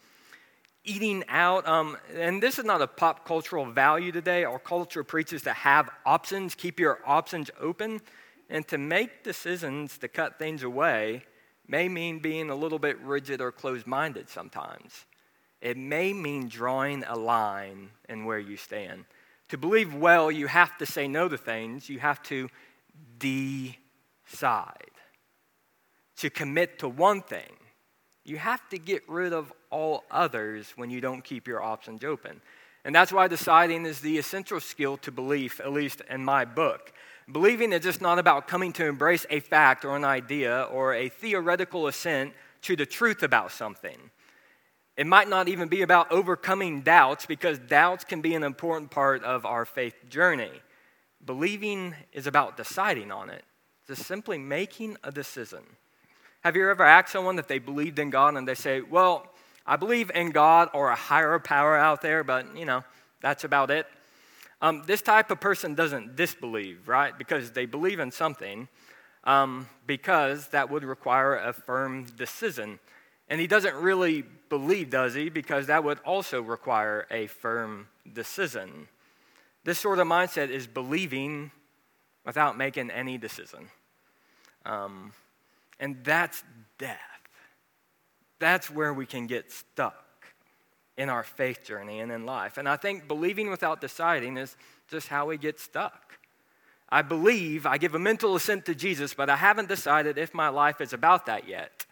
eating 0.85 1.25
out, 1.29 1.67
um, 1.67 1.97
and 2.15 2.43
this 2.43 2.59
is 2.59 2.65
not 2.65 2.83
a 2.83 2.87
pop 2.87 3.27
cultural 3.27 3.65
value 3.65 4.13
today. 4.13 4.45
Our 4.45 4.59
culture 4.59 5.05
preaches 5.05 5.43
to 5.43 5.53
have 5.53 5.89
options, 6.05 6.55
keep 6.55 6.79
your 6.79 6.99
options 7.07 7.51
open. 7.61 8.01
And 8.51 8.67
to 8.69 8.79
make 8.79 9.25
decisions 9.25 9.99
to 9.99 10.09
cut 10.09 10.39
things 10.39 10.63
away 10.63 11.25
may 11.67 11.89
mean 11.89 12.19
being 12.19 12.51
a 12.51 12.55
little 12.55 12.79
bit 12.79 13.01
rigid 13.01 13.41
or 13.41 13.51
closed 13.51 13.87
minded 13.87 14.29
sometimes. 14.29 15.07
It 15.61 15.77
may 15.77 16.13
mean 16.13 16.49
drawing 16.49 17.05
a 17.05 17.17
line 17.17 17.91
in 18.09 18.27
where 18.27 18.39
you 18.39 18.57
stand. 18.57 19.07
To 19.49 19.59
believe 19.59 19.95
well, 19.95 20.31
you 20.31 20.47
have 20.47 20.77
to 20.79 20.87
say 20.87 21.09
no 21.09 21.29
to 21.29 21.39
things, 21.39 21.89
you 21.89 22.01
have 22.01 22.23
to 22.25 22.49
decide. 23.19 24.91
To 26.19 26.31
commit 26.31 26.79
to 26.81 26.89
one 26.89 27.23
thing, 27.23 27.53
you 28.25 28.37
have 28.39 28.67
to 28.71 28.79
get 28.79 29.09
rid 29.09 29.33
of 29.33 29.53
all 29.71 30.05
others 30.11 30.73
when 30.77 30.91
you 30.91 31.01
don't 31.01 31.23
keep 31.23 31.47
your 31.47 31.63
options 31.63 32.05
open. 32.05 32.41
And 32.85 32.95
that's 32.95 33.13
why 33.13 33.29
deciding 33.29 33.87
is 33.87 34.01
the 34.01 34.19
essential 34.19 34.61
skill 34.61 34.97
to 34.99 35.11
belief, 35.11 35.61
at 35.61 35.73
least 35.73 36.03
in 36.09 36.25
my 36.25 36.45
book. 36.45 36.93
Believing 37.31 37.73
is 37.73 37.83
just 37.83 38.03
not 38.03 38.19
about 38.19 38.49
coming 38.49 38.73
to 38.75 38.87
embrace 38.87 39.25
a 39.31 39.41
fact 39.41 39.85
or 39.85 39.97
an 39.97 40.05
idea 40.05 40.69
or 40.71 40.95
a 40.95 41.09
theoretical 41.09 41.87
assent 41.87 42.35
to 42.63 42.77
the 42.77 42.85
truth 42.85 43.23
about 43.23 43.51
something. 43.51 43.97
It 44.97 45.07
might 45.07 45.29
not 45.29 45.49
even 45.49 45.69
be 45.69 45.83
about 45.83 46.13
overcoming 46.13 46.83
doubts 46.83 47.27
because 47.27 47.59
doubts 47.59 48.05
can 48.05 48.21
be 48.21 48.35
an 48.35 48.45
important 48.45 48.91
part 48.91 49.25
of 49.25 49.45
our 49.45 49.65
faith 49.65 49.95
journey. 50.09 50.53
Believing 51.25 51.95
is 52.13 52.27
about 52.27 52.57
deciding 52.57 53.11
on 53.11 53.31
it, 53.31 53.45
just 53.87 54.05
simply 54.05 54.39
making 54.39 54.97
a 55.03 55.11
decision. 55.11 55.63
Have 56.43 56.57
you 56.57 56.69
ever 56.69 56.85
asked 56.85 57.13
someone 57.13 57.39
if 57.39 57.49
they 57.49 57.59
believed 57.59 57.99
in 57.99 58.11
God 58.11 58.37
and 58.37 58.47
they 58.47 58.55
say, 58.55 58.83
Well, 58.83 59.27
I 59.67 59.77
believe 59.77 60.11
in 60.15 60.31
God 60.31 60.69
or 60.75 60.91
a 60.91 60.95
higher 60.95 61.39
power 61.39 61.75
out 61.75 62.03
there, 62.03 62.23
but 62.23 62.57
you 62.57 62.67
know, 62.67 62.85
that's 63.23 63.45
about 63.45 63.71
it? 63.71 63.87
Um, 64.65 64.83
this 64.87 65.03
type 65.03 65.31
of 65.31 65.41
person 65.41 65.75
doesn't 65.75 66.17
disbelieve, 66.17 66.89
right? 66.89 67.13
Because 67.19 67.51
they 67.51 67.67
believe 67.67 68.01
in 68.01 68.11
something, 68.11 68.67
um, 69.25 69.69
because 69.87 70.49
that 70.49 70.71
would 70.71 70.85
require 70.85 71.37
a 71.37 71.53
firm 71.53 72.07
decision. 72.17 72.79
And 73.29 73.43
he 73.43 73.47
doesn't 73.47 73.75
really 73.75 74.25
believe, 74.49 74.89
does 74.89 75.13
he? 75.13 75.29
Because 75.29 75.67
that 75.67 75.85
would 75.85 75.99
also 75.99 76.41
require 76.41 77.07
a 77.11 77.27
firm 77.27 77.89
decision. 78.11 78.89
This 79.65 79.79
sort 79.79 79.99
of 79.99 80.07
mindset 80.07 80.49
is 80.49 80.67
believing 80.67 81.51
without 82.25 82.57
making 82.57 82.91
any 82.91 83.19
decision. 83.19 83.69
Um, 84.65 85.13
and 85.79 86.03
that's 86.03 86.43
death. 86.79 86.99
That's 88.39 88.71
where 88.71 88.95
we 88.95 89.05
can 89.05 89.27
get 89.27 89.53
stuck 89.53 90.04
in 90.97 91.09
our 91.09 91.23
faith 91.23 91.65
journey 91.65 92.01
and 92.01 92.13
in 92.13 92.25
life. 92.25 92.57
And 92.59 92.69
I 92.69 92.77
think 92.77 93.09
believing 93.09 93.51
without 93.51 93.81
deciding 93.81 94.37
is 94.37 94.57
just 94.89 95.09
how 95.09 95.27
we 95.27 95.37
get 95.37 95.59
stuck. 95.59 96.19
I 96.89 97.03
believe, 97.03 97.67
I 97.67 97.79
give 97.79 97.95
a 97.95 97.99
mental 97.99 98.37
assent 98.37 98.67
to 98.67 98.75
Jesus, 98.75 99.15
but 99.15 99.29
I 99.29 99.37
haven't 99.37 99.69
decided 99.69 100.19
if 100.19 100.33
my 100.35 100.49
life 100.49 100.81
is 100.81 100.93
about 100.93 101.27
that 101.27 101.49
yet. 101.49 101.87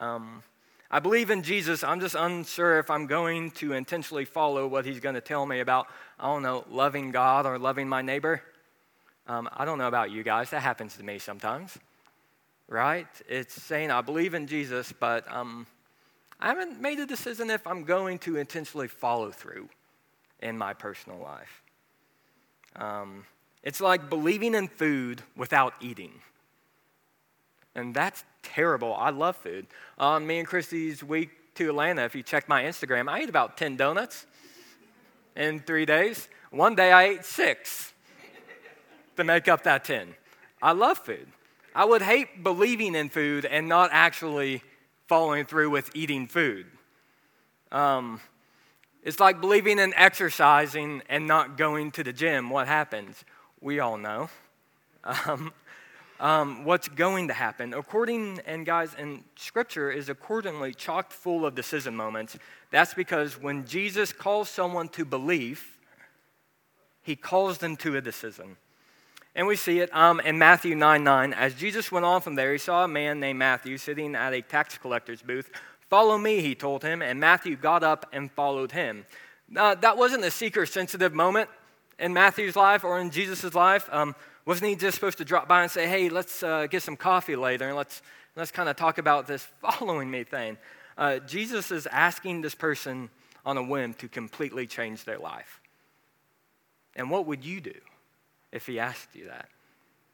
Um, 0.00 0.42
I 0.90 1.00
believe 1.00 1.30
in 1.30 1.42
Jesus. 1.42 1.82
I'm 1.82 2.00
just 2.00 2.14
unsure 2.14 2.78
if 2.78 2.90
I'm 2.90 3.06
going 3.06 3.52
to 3.52 3.72
intentionally 3.72 4.24
follow 4.24 4.66
what 4.66 4.84
he's 4.84 5.00
going 5.00 5.14
to 5.14 5.20
tell 5.20 5.46
me 5.46 5.60
about, 5.60 5.86
I 6.20 6.26
don't 6.26 6.42
know, 6.42 6.64
loving 6.70 7.10
God 7.10 7.46
or 7.46 7.58
loving 7.58 7.88
my 7.88 8.02
neighbor. 8.02 8.42
Um, 9.26 9.48
I 9.52 9.64
don't 9.64 9.78
know 9.78 9.88
about 9.88 10.10
you 10.10 10.22
guys. 10.22 10.50
That 10.50 10.62
happens 10.62 10.96
to 10.98 11.02
me 11.02 11.18
sometimes, 11.18 11.78
right? 12.68 13.08
It's 13.28 13.54
saying, 13.54 13.90
I 13.90 14.02
believe 14.02 14.34
in 14.34 14.46
Jesus, 14.46 14.92
but 14.92 15.24
um, 15.32 15.66
I 16.44 16.48
haven't 16.48 16.78
made 16.78 17.00
a 17.00 17.06
decision 17.06 17.48
if 17.48 17.66
I'm 17.66 17.84
going 17.84 18.18
to 18.18 18.36
intentionally 18.36 18.86
follow 18.86 19.30
through 19.30 19.70
in 20.40 20.58
my 20.58 20.74
personal 20.74 21.18
life. 21.18 21.62
Um, 22.76 23.24
it's 23.62 23.80
like 23.80 24.10
believing 24.10 24.54
in 24.54 24.68
food 24.68 25.22
without 25.38 25.72
eating. 25.80 26.12
And 27.74 27.94
that's 27.94 28.24
terrible. 28.42 28.94
I 28.94 29.08
love 29.08 29.36
food. 29.36 29.66
On 29.96 30.26
me 30.26 30.38
and 30.38 30.46
Christy's 30.46 31.02
week 31.02 31.30
to 31.54 31.70
Atlanta, 31.70 32.04
if 32.04 32.14
you 32.14 32.22
check 32.22 32.46
my 32.46 32.64
Instagram, 32.64 33.08
I 33.08 33.20
ate 33.20 33.30
about 33.30 33.56
10 33.56 33.78
donuts 33.78 34.26
in 35.34 35.60
three 35.60 35.86
days. 35.86 36.28
One 36.50 36.74
day 36.74 36.92
I 36.92 37.04
ate 37.04 37.24
six 37.24 37.94
to 39.16 39.24
make 39.24 39.48
up 39.48 39.62
that 39.62 39.86
10. 39.86 40.14
I 40.60 40.72
love 40.72 40.98
food. 40.98 41.26
I 41.74 41.86
would 41.86 42.02
hate 42.02 42.44
believing 42.44 42.94
in 42.94 43.08
food 43.08 43.46
and 43.46 43.66
not 43.66 43.88
actually 43.94 44.62
following 45.06 45.44
through 45.44 45.70
with 45.70 45.90
eating 45.94 46.26
food. 46.26 46.66
Um, 47.72 48.20
it's 49.02 49.20
like 49.20 49.40
believing 49.40 49.78
in 49.78 49.92
exercising 49.94 51.02
and 51.08 51.26
not 51.26 51.58
going 51.58 51.90
to 51.92 52.04
the 52.04 52.12
gym. 52.12 52.48
What 52.50 52.66
happens? 52.66 53.24
We 53.60 53.80
all 53.80 53.98
know. 53.98 54.30
Um, 55.26 55.52
um, 56.20 56.64
what's 56.64 56.88
going 56.88 57.28
to 57.28 57.34
happen. 57.34 57.74
According, 57.74 58.40
and 58.46 58.64
guys, 58.64 58.94
and 58.96 59.24
scripture 59.36 59.90
is 59.90 60.08
accordingly 60.08 60.72
chock 60.72 61.10
full 61.10 61.44
of 61.44 61.54
decision 61.54 61.94
moments. 61.94 62.38
That's 62.70 62.94
because 62.94 63.38
when 63.38 63.66
Jesus 63.66 64.12
calls 64.12 64.48
someone 64.48 64.88
to 64.90 65.04
belief, 65.04 65.78
he 67.02 67.16
calls 67.16 67.58
them 67.58 67.76
to 67.78 67.96
a 67.96 68.00
decision. 68.00 68.56
And 69.36 69.46
we 69.46 69.56
see 69.56 69.80
it 69.80 69.94
um, 69.94 70.20
in 70.20 70.38
Matthew 70.38 70.76
9 70.76 71.02
9. 71.02 71.32
As 71.32 71.54
Jesus 71.54 71.90
went 71.90 72.04
on 72.04 72.20
from 72.20 72.36
there, 72.36 72.52
he 72.52 72.58
saw 72.58 72.84
a 72.84 72.88
man 72.88 73.18
named 73.18 73.38
Matthew 73.38 73.78
sitting 73.78 74.14
at 74.14 74.32
a 74.32 74.42
tax 74.42 74.78
collector's 74.78 75.22
booth. 75.22 75.50
Follow 75.90 76.16
me, 76.16 76.40
he 76.40 76.54
told 76.54 76.82
him, 76.82 77.02
and 77.02 77.20
Matthew 77.20 77.56
got 77.56 77.82
up 77.82 78.06
and 78.12 78.30
followed 78.30 78.72
him. 78.72 79.06
That 79.50 79.96
wasn't 79.96 80.24
a 80.24 80.30
seeker 80.30 80.66
sensitive 80.66 81.12
moment 81.12 81.50
in 81.98 82.12
Matthew's 82.12 82.56
life 82.56 82.84
or 82.84 83.00
in 83.00 83.10
Jesus' 83.10 83.54
life. 83.54 83.88
Um, 83.92 84.14
wasn't 84.46 84.70
he 84.70 84.76
just 84.76 84.96
supposed 84.96 85.18
to 85.18 85.24
drop 85.24 85.48
by 85.48 85.62
and 85.62 85.70
say, 85.70 85.86
hey, 85.86 86.08
let's 86.08 86.42
uh, 86.42 86.66
get 86.66 86.82
some 86.82 86.96
coffee 86.96 87.36
later 87.36 87.68
and 87.68 87.76
let's, 87.76 88.02
let's 88.36 88.50
kind 88.50 88.68
of 88.68 88.76
talk 88.76 88.98
about 88.98 89.26
this 89.26 89.42
following 89.60 90.10
me 90.10 90.24
thing? 90.24 90.58
Uh, 90.96 91.18
Jesus 91.18 91.70
is 91.70 91.86
asking 91.86 92.42
this 92.42 92.54
person 92.54 93.10
on 93.44 93.56
a 93.56 93.62
whim 93.62 93.94
to 93.94 94.08
completely 94.08 94.66
change 94.66 95.04
their 95.04 95.18
life. 95.18 95.60
And 96.96 97.10
what 97.10 97.26
would 97.26 97.44
you 97.44 97.60
do 97.60 97.74
if 98.54 98.66
he 98.66 98.78
asked 98.78 99.14
you 99.14 99.26
that? 99.26 99.50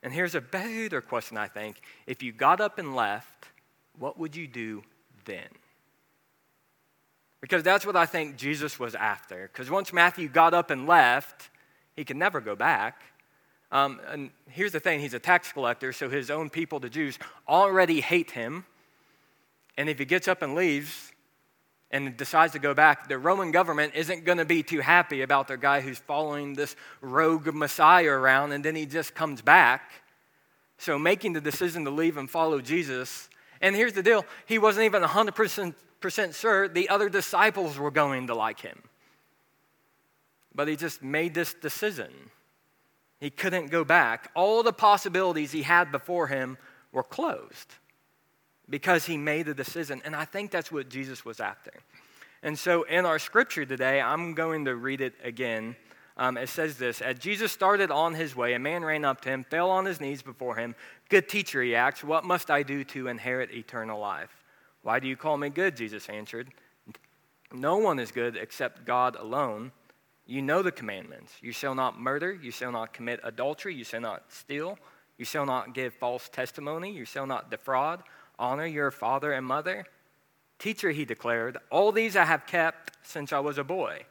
And 0.02 0.12
here's 0.12 0.34
a 0.34 0.40
better 0.40 1.00
question, 1.00 1.36
I 1.36 1.46
think. 1.46 1.80
If 2.06 2.22
you 2.22 2.32
got 2.32 2.60
up 2.60 2.78
and 2.78 2.96
left, 2.96 3.48
what 3.98 4.18
would 4.18 4.34
you 4.34 4.48
do 4.48 4.82
then? 5.26 5.48
Because 7.40 7.62
that's 7.62 7.86
what 7.86 7.96
I 7.96 8.06
think 8.06 8.36
Jesus 8.36 8.78
was 8.78 8.94
after. 8.94 9.48
Because 9.52 9.70
once 9.70 9.92
Matthew 9.92 10.28
got 10.28 10.54
up 10.54 10.70
and 10.70 10.86
left, 10.86 11.50
he 11.96 12.04
could 12.04 12.16
never 12.16 12.40
go 12.40 12.56
back. 12.56 13.02
Um, 13.72 14.00
and 14.08 14.30
here's 14.48 14.72
the 14.72 14.80
thing 14.80 15.00
he's 15.00 15.14
a 15.14 15.20
tax 15.20 15.52
collector, 15.52 15.92
so 15.92 16.08
his 16.08 16.30
own 16.30 16.50
people, 16.50 16.80
the 16.80 16.90
Jews, 16.90 17.18
already 17.48 18.00
hate 18.00 18.32
him. 18.32 18.64
And 19.76 19.88
if 19.88 19.98
he 19.98 20.04
gets 20.04 20.28
up 20.28 20.42
and 20.42 20.54
leaves 20.54 21.12
and 21.90 22.16
decides 22.16 22.52
to 22.52 22.58
go 22.58 22.72
back, 22.72 23.08
the 23.08 23.18
Roman 23.18 23.50
government 23.50 23.94
isn't 23.94 24.24
going 24.24 24.38
to 24.38 24.44
be 24.44 24.62
too 24.62 24.80
happy 24.80 25.22
about 25.22 25.48
their 25.48 25.56
guy 25.56 25.80
who's 25.80 25.98
following 25.98 26.54
this 26.54 26.76
rogue 27.00 27.52
Messiah 27.52 28.10
around 28.10 28.52
and 28.52 28.64
then 28.64 28.76
he 28.76 28.86
just 28.86 29.14
comes 29.14 29.42
back. 29.42 29.90
So 30.78 30.98
making 30.98 31.32
the 31.32 31.40
decision 31.40 31.84
to 31.84 31.90
leave 31.90 32.16
and 32.16 32.30
follow 32.30 32.60
Jesus. 32.60 33.28
And 33.60 33.74
here's 33.74 33.92
the 33.92 34.02
deal 34.02 34.24
he 34.46 34.58
wasn't 34.58 34.84
even 34.84 35.02
100% 35.02 36.34
sure 36.34 36.68
the 36.68 36.88
other 36.88 37.08
disciples 37.08 37.76
were 37.76 37.90
going 37.90 38.28
to 38.28 38.34
like 38.34 38.60
him. 38.60 38.82
But 40.54 40.68
he 40.68 40.76
just 40.76 41.02
made 41.02 41.34
this 41.34 41.54
decision. 41.54 42.10
He 43.18 43.30
couldn't 43.30 43.70
go 43.70 43.84
back. 43.84 44.30
All 44.34 44.62
the 44.62 44.72
possibilities 44.72 45.52
he 45.52 45.62
had 45.62 45.92
before 45.92 46.28
him 46.28 46.56
were 46.92 47.02
closed 47.02 47.74
because 48.70 49.04
he 49.04 49.16
made 49.16 49.48
a 49.48 49.54
decision. 49.54 50.00
And 50.04 50.16
I 50.16 50.24
think 50.24 50.50
that's 50.50 50.72
what 50.72 50.88
Jesus 50.88 51.24
was 51.24 51.40
after. 51.40 51.72
And 52.42 52.58
so 52.58 52.84
in 52.84 53.04
our 53.04 53.18
scripture 53.18 53.66
today, 53.66 54.00
I'm 54.00 54.34
going 54.34 54.64
to 54.64 54.76
read 54.76 55.00
it 55.02 55.14
again. 55.22 55.76
Um, 56.16 56.36
it 56.36 56.48
says 56.48 56.78
this 56.78 57.00
As 57.02 57.18
Jesus 57.18 57.52
started 57.52 57.90
on 57.90 58.14
his 58.14 58.34
way, 58.34 58.54
a 58.54 58.58
man 58.58 58.84
ran 58.84 59.04
up 59.04 59.20
to 59.22 59.28
him, 59.28 59.44
fell 59.44 59.70
on 59.70 59.84
his 59.84 60.00
knees 60.00 60.22
before 60.22 60.56
him. 60.56 60.74
Good 61.08 61.28
teacher, 61.28 61.62
he 61.62 61.74
asked, 61.74 62.04
What 62.04 62.24
must 62.24 62.50
I 62.50 62.62
do 62.62 62.84
to 62.84 63.08
inherit 63.08 63.52
eternal 63.52 64.00
life? 64.00 64.30
Why 64.82 65.00
do 65.00 65.08
you 65.08 65.16
call 65.16 65.36
me 65.36 65.50
good? 65.50 65.76
Jesus 65.76 66.08
answered. 66.08 66.48
No 67.52 67.78
one 67.78 67.98
is 67.98 68.12
good 68.12 68.36
except 68.36 68.86
God 68.86 69.16
alone. 69.16 69.72
You 70.24 70.40
know 70.40 70.62
the 70.62 70.72
commandments. 70.72 71.32
You 71.40 71.52
shall 71.52 71.74
not 71.74 71.98
murder. 71.98 72.32
You 72.32 72.52
shall 72.52 72.70
not 72.70 72.92
commit 72.92 73.20
adultery. 73.24 73.74
You 73.74 73.84
shall 73.84 74.00
not 74.00 74.32
steal. 74.32 74.78
You 75.18 75.24
shall 75.24 75.44
not 75.44 75.74
give 75.74 75.92
false 75.94 76.28
testimony. 76.28 76.92
You 76.92 77.04
shall 77.04 77.26
not 77.26 77.50
defraud. 77.50 78.02
Honor 78.40 78.66
your 78.66 78.90
father 78.90 79.32
and 79.32 79.46
mother. 79.46 79.86
Teacher, 80.58 80.90
he 80.90 81.04
declared, 81.04 81.58
all 81.70 81.92
these 81.92 82.16
I 82.16 82.24
have 82.24 82.46
kept 82.46 82.96
since 83.02 83.32
I 83.32 83.38
was 83.38 83.58
a 83.58 83.64
boy. 83.64 84.04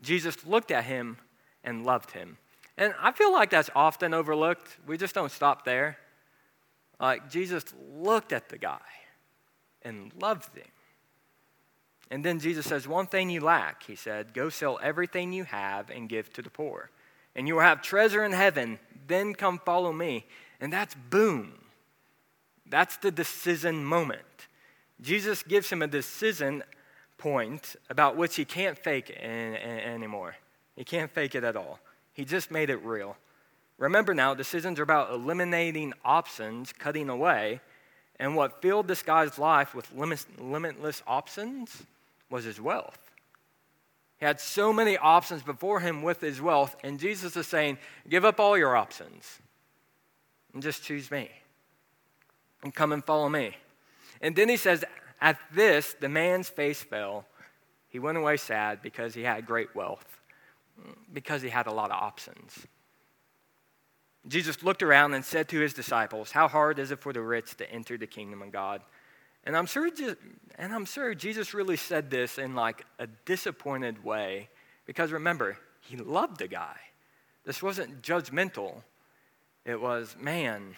Jesus 0.00 0.44
looked 0.44 0.70
at 0.70 0.84
him 0.84 1.18
and 1.62 1.86
loved 1.86 2.10
him. 2.10 2.38
And 2.76 2.94
I 3.00 3.12
feel 3.12 3.32
like 3.32 3.50
that's 3.50 3.70
often 3.74 4.12
overlooked. 4.12 4.78
We 4.86 4.98
just 4.98 5.14
don't 5.14 5.30
stop 5.30 5.64
there. 5.64 5.98
Like 7.00 7.30
Jesus 7.30 7.64
looked 7.94 8.32
at 8.32 8.48
the 8.48 8.58
guy 8.58 8.80
and 9.82 10.12
loved 10.20 10.56
him. 10.56 10.66
And 12.10 12.24
then 12.24 12.38
Jesus 12.38 12.66
says, 12.66 12.86
One 12.86 13.06
thing 13.06 13.30
you 13.30 13.40
lack, 13.40 13.82
he 13.82 13.96
said, 13.96 14.32
go 14.32 14.48
sell 14.48 14.78
everything 14.82 15.32
you 15.32 15.44
have 15.44 15.90
and 15.90 16.08
give 16.08 16.32
to 16.34 16.42
the 16.42 16.50
poor. 16.50 16.90
And 17.34 17.48
you 17.48 17.54
will 17.54 17.62
have 17.62 17.82
treasure 17.82 18.24
in 18.24 18.32
heaven. 18.32 18.78
Then 19.06 19.34
come 19.34 19.58
follow 19.58 19.92
me. 19.92 20.26
And 20.60 20.72
that's 20.72 20.94
boom. 21.10 21.65
That's 22.68 22.96
the 22.96 23.10
decision 23.10 23.84
moment. 23.84 24.22
Jesus 25.00 25.42
gives 25.42 25.70
him 25.70 25.82
a 25.82 25.86
decision 25.86 26.64
point 27.18 27.76
about 27.88 28.16
which 28.16 28.36
he 28.36 28.44
can't 28.44 28.78
fake 28.78 29.10
anymore. 29.10 30.36
He 30.74 30.84
can't 30.84 31.10
fake 31.10 31.34
it 31.34 31.44
at 31.44 31.56
all. 31.56 31.78
He 32.12 32.24
just 32.24 32.50
made 32.50 32.70
it 32.70 32.82
real. 32.84 33.16
Remember 33.78 34.14
now, 34.14 34.34
decisions 34.34 34.78
are 34.80 34.84
about 34.84 35.12
eliminating 35.12 35.92
options, 36.04 36.72
cutting 36.72 37.08
away, 37.08 37.60
and 38.18 38.34
what 38.34 38.62
filled 38.62 38.88
this 38.88 39.02
guy's 39.02 39.38
life 39.38 39.74
with 39.74 39.92
limitless 40.38 41.02
options 41.06 41.82
was 42.30 42.44
his 42.44 42.60
wealth. 42.60 42.98
He 44.18 44.24
had 44.24 44.40
so 44.40 44.72
many 44.72 44.96
options 44.96 45.42
before 45.42 45.80
him 45.80 46.02
with 46.02 46.22
his 46.22 46.40
wealth, 46.40 46.74
and 46.82 46.98
Jesus 46.98 47.36
is 47.36 47.46
saying, 47.46 47.76
Give 48.08 48.24
up 48.24 48.40
all 48.40 48.56
your 48.56 48.76
options 48.76 49.40
and 50.54 50.62
just 50.62 50.82
choose 50.82 51.10
me 51.10 51.30
and 52.66 52.74
come 52.74 52.90
and 52.90 53.04
follow 53.04 53.28
me. 53.28 53.56
And 54.20 54.34
then 54.34 54.48
he 54.48 54.56
says, 54.56 54.84
At 55.20 55.38
this, 55.54 55.94
the 56.00 56.08
man's 56.08 56.48
face 56.48 56.82
fell. 56.82 57.24
He 57.88 58.00
went 58.00 58.18
away 58.18 58.38
sad 58.38 58.82
because 58.82 59.14
he 59.14 59.22
had 59.22 59.46
great 59.46 59.74
wealth, 59.76 60.18
because 61.12 61.42
he 61.42 61.48
had 61.48 61.68
a 61.68 61.72
lot 61.72 61.92
of 61.92 62.02
options. 62.02 62.66
Jesus 64.26 64.64
looked 64.64 64.82
around 64.82 65.14
and 65.14 65.24
said 65.24 65.48
to 65.50 65.60
his 65.60 65.74
disciples, 65.74 66.32
How 66.32 66.48
hard 66.48 66.80
is 66.80 66.90
it 66.90 66.98
for 66.98 67.12
the 67.12 67.20
rich 67.20 67.56
to 67.58 67.72
enter 67.72 67.96
the 67.96 68.08
kingdom 68.08 68.42
of 68.42 68.50
God? 68.50 68.82
And 69.44 69.56
I'm 69.56 69.66
sure, 69.66 69.88
and 70.58 70.74
I'm 70.74 70.86
sure 70.86 71.14
Jesus 71.14 71.54
really 71.54 71.76
said 71.76 72.10
this 72.10 72.36
in 72.36 72.56
like 72.56 72.84
a 72.98 73.06
disappointed 73.06 74.02
way 74.02 74.48
because 74.86 75.12
remember, 75.12 75.56
he 75.82 75.96
loved 75.96 76.40
the 76.40 76.48
guy. 76.48 76.76
This 77.44 77.62
wasn't 77.62 78.02
judgmental. 78.02 78.82
It 79.64 79.80
was, 79.80 80.16
man, 80.18 80.74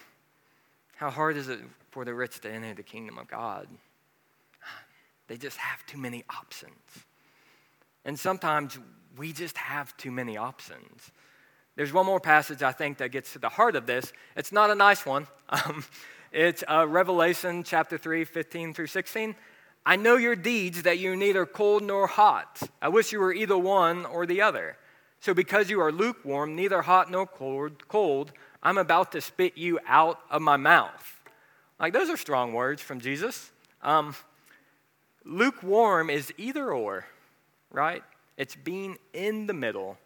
how 0.97 1.09
hard 1.09 1.35
is 1.35 1.49
it 1.49 1.61
for 1.91 2.05
the 2.05 2.13
rich 2.13 2.39
to 2.41 2.51
enter 2.51 2.73
the 2.73 2.83
kingdom 2.83 3.17
of 3.17 3.27
God? 3.27 3.67
They 5.27 5.37
just 5.37 5.57
have 5.57 5.85
too 5.85 5.97
many 5.97 6.23
options. 6.29 6.73
And 8.03 8.19
sometimes 8.19 8.79
we 9.15 9.31
just 9.31 9.57
have 9.57 9.95
too 9.97 10.11
many 10.11 10.37
options. 10.37 11.11
There's 11.75 11.93
one 11.93 12.05
more 12.05 12.19
passage 12.19 12.63
I 12.63 12.71
think 12.71 12.97
that 12.97 13.11
gets 13.11 13.33
to 13.33 13.39
the 13.39 13.49
heart 13.49 13.75
of 13.75 13.85
this. 13.85 14.11
It's 14.35 14.51
not 14.51 14.69
a 14.69 14.75
nice 14.75 15.05
one. 15.05 15.27
Um, 15.51 15.83
it's 16.31 16.63
uh, 16.69 16.87
Revelation 16.87 17.63
chapter 17.63 17.97
3, 17.97 18.23
15 18.23 18.75
through 18.75 18.85
16. 18.85 19.33
I 19.83 19.95
know 19.95 20.15
your 20.15 20.35
deeds, 20.35 20.83
that 20.83 20.99
you're 20.99 21.15
neither 21.15 21.47
cold 21.47 21.81
nor 21.81 22.05
hot. 22.05 22.61
I 22.79 22.89
wish 22.89 23.11
you 23.11 23.19
were 23.19 23.33
either 23.33 23.57
one 23.57 24.05
or 24.05 24.27
the 24.27 24.43
other. 24.43 24.77
So, 25.21 25.33
because 25.33 25.71
you 25.71 25.81
are 25.81 25.91
lukewarm, 25.91 26.55
neither 26.55 26.83
hot 26.83 27.09
nor 27.09 27.25
cold, 27.25 27.87
cold, 27.87 28.31
I'm 28.61 28.77
about 28.77 29.11
to 29.13 29.21
spit 29.21 29.57
you 29.57 29.79
out 29.87 30.19
of 30.29 30.43
my 30.43 30.55
mouth. 30.55 31.18
Like, 31.79 31.93
those 31.93 32.09
are 32.09 32.17
strong 32.17 32.53
words 32.53 32.81
from 32.81 32.99
Jesus. 32.99 33.51
Um, 33.81 34.15
lukewarm 35.23 36.09
is 36.09 36.33
either 36.37 36.71
or, 36.71 37.05
right? 37.71 38.03
It's 38.37 38.55
being 38.55 38.97
in 39.13 39.47
the 39.47 39.53
middle 39.53 39.97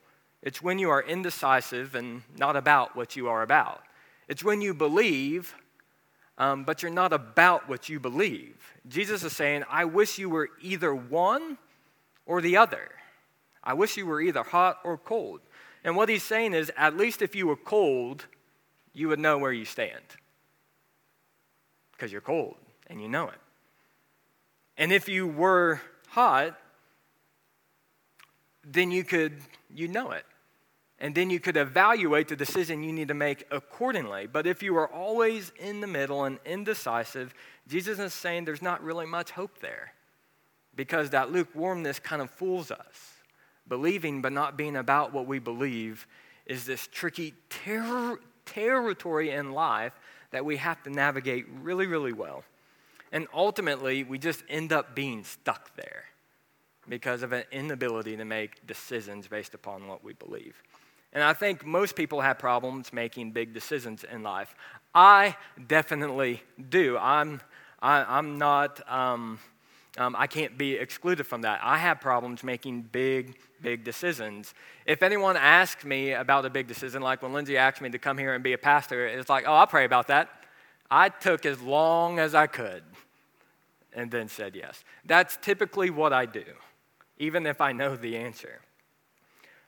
it's 0.43 0.61
when 0.61 0.77
you 0.77 0.89
are 0.89 1.01
indecisive 1.01 1.95
and 1.95 2.21
not 2.37 2.57
about 2.57 2.97
what 2.97 3.15
you 3.15 3.29
are 3.29 3.41
about. 3.41 3.81
It's 4.27 4.43
when 4.43 4.61
you 4.61 4.73
believe, 4.73 5.55
um, 6.37 6.65
but 6.65 6.83
you're 6.83 6.91
not 6.91 7.13
about 7.13 7.69
what 7.69 7.87
you 7.87 7.99
believe. 7.99 8.55
Jesus 8.87 9.23
is 9.23 9.33
saying, 9.33 9.63
I 9.69 9.85
wish 9.85 10.17
you 10.17 10.29
were 10.29 10.49
either 10.61 10.93
one 10.93 11.57
or 12.25 12.41
the 12.41 12.57
other. 12.57 12.89
I 13.63 13.73
wish 13.73 13.95
you 13.95 14.05
were 14.05 14.19
either 14.19 14.43
hot 14.43 14.79
or 14.83 14.97
cold. 14.97 15.39
And 15.85 15.95
what 15.95 16.09
he's 16.09 16.23
saying 16.23 16.53
is, 16.53 16.71
at 16.75 16.97
least 16.97 17.21
if 17.21 17.35
you 17.35 17.47
were 17.47 17.55
cold, 17.55 18.25
you 18.93 19.07
would 19.07 19.19
know 19.19 19.37
where 19.37 19.53
you 19.53 19.63
stand. 19.63 20.03
Because 22.03 22.11
you're 22.11 22.19
cold 22.19 22.57
and 22.87 23.01
you 23.01 23.07
know 23.07 23.29
it. 23.29 23.39
And 24.75 24.91
if 24.91 25.07
you 25.07 25.25
were 25.25 25.79
hot, 26.09 26.59
then 28.65 28.91
you 28.91 29.05
could, 29.05 29.39
you 29.73 29.87
know 29.87 30.11
it 30.11 30.25
and 30.99 31.15
then 31.15 31.29
you 31.29 31.39
could 31.39 31.55
evaluate 31.55 32.27
the 32.27 32.35
decision 32.35 32.83
you 32.83 32.91
need 32.91 33.07
to 33.07 33.13
make 33.13 33.45
accordingly. 33.51 34.27
But 34.27 34.45
if 34.45 34.61
you 34.61 34.75
are 34.75 34.87
always 34.87 35.53
in 35.57 35.79
the 35.79 35.87
middle 35.87 36.25
and 36.25 36.39
indecisive, 36.45 37.33
Jesus 37.69 37.99
is 37.99 38.13
saying 38.13 38.43
there's 38.43 38.61
not 38.61 38.83
really 38.83 39.05
much 39.05 39.31
hope 39.31 39.59
there 39.59 39.93
because 40.75 41.11
that 41.11 41.31
lukewarmness 41.31 41.99
kind 41.99 42.21
of 42.21 42.29
fools 42.29 42.69
us. 42.69 43.13
Believing 43.65 44.21
but 44.21 44.33
not 44.33 44.57
being 44.57 44.75
about 44.75 45.13
what 45.13 45.25
we 45.25 45.39
believe 45.39 46.05
is 46.45 46.65
this 46.65 46.87
tricky 46.87 47.33
ter- 47.49 48.19
territory 48.45 49.29
in 49.29 49.53
life 49.53 49.93
that 50.33 50.43
we 50.43 50.57
have 50.57 50.81
to 50.83 50.89
navigate 50.89 51.45
really, 51.61 51.85
really 51.85 52.11
well. 52.11 52.43
And 53.11 53.27
ultimately, 53.33 54.03
we 54.03 54.17
just 54.17 54.43
end 54.49 54.73
up 54.73 54.95
being 54.95 55.23
stuck 55.23 55.75
there 55.75 56.05
because 56.89 57.21
of 57.21 57.31
an 57.31 57.43
inability 57.51 58.17
to 58.17 58.25
make 58.25 58.65
decisions 58.65 59.27
based 59.27 59.53
upon 59.53 59.87
what 59.87 60.03
we 60.03 60.13
believe. 60.13 60.61
And 61.13 61.23
I 61.23 61.33
think 61.33 61.63
most 61.63 61.95
people 61.95 62.19
have 62.21 62.39
problems 62.39 62.91
making 62.91 63.31
big 63.31 63.53
decisions 63.53 64.03
in 64.03 64.23
life. 64.23 64.55
I 64.95 65.37
definitely 65.67 66.41
do. 66.69 66.97
I'm, 66.97 67.39
I, 67.79 67.99
am 67.99 68.05
i 68.09 68.17
am 68.17 68.37
not, 68.39 68.91
um, 68.91 69.39
um, 69.99 70.15
I 70.17 70.25
can't 70.25 70.57
be 70.57 70.73
excluded 70.73 71.27
from 71.27 71.43
that. 71.43 71.59
I 71.61 71.77
have 71.77 72.01
problems 72.01 72.43
making 72.43 72.81
big, 72.91 73.37
big 73.63 73.83
decisions. 73.83 74.53
If 74.85 75.01
anyone 75.01 75.37
asks 75.37 75.85
me 75.85 76.11
about 76.11 76.45
a 76.45 76.49
big 76.49 76.67
decision, 76.67 77.01
like 77.01 77.23
when 77.23 77.33
Lindsay 77.33 77.57
asked 77.57 77.81
me 77.81 77.89
to 77.89 77.97
come 77.97 78.17
here 78.17 78.35
and 78.35 78.43
be 78.43 78.53
a 78.53 78.57
pastor, 78.57 79.07
it's 79.07 79.29
like, 79.29 79.45
oh, 79.47 79.53
I'll 79.53 79.67
pray 79.67 79.85
about 79.85 80.07
that. 80.07 80.29
I 80.91 81.09
took 81.09 81.45
as 81.45 81.59
long 81.61 82.19
as 82.19 82.35
I 82.35 82.45
could 82.45 82.83
and 83.95 84.11
then 84.11 84.27
said 84.27 84.55
yes. 84.55 84.83
That's 85.05 85.37
typically 85.41 85.89
what 85.89 86.13
I 86.13 86.25
do, 86.25 86.43
even 87.17 87.45
if 87.47 87.61
I 87.61 87.71
know 87.71 87.95
the 87.95 88.17
answer. 88.17 88.59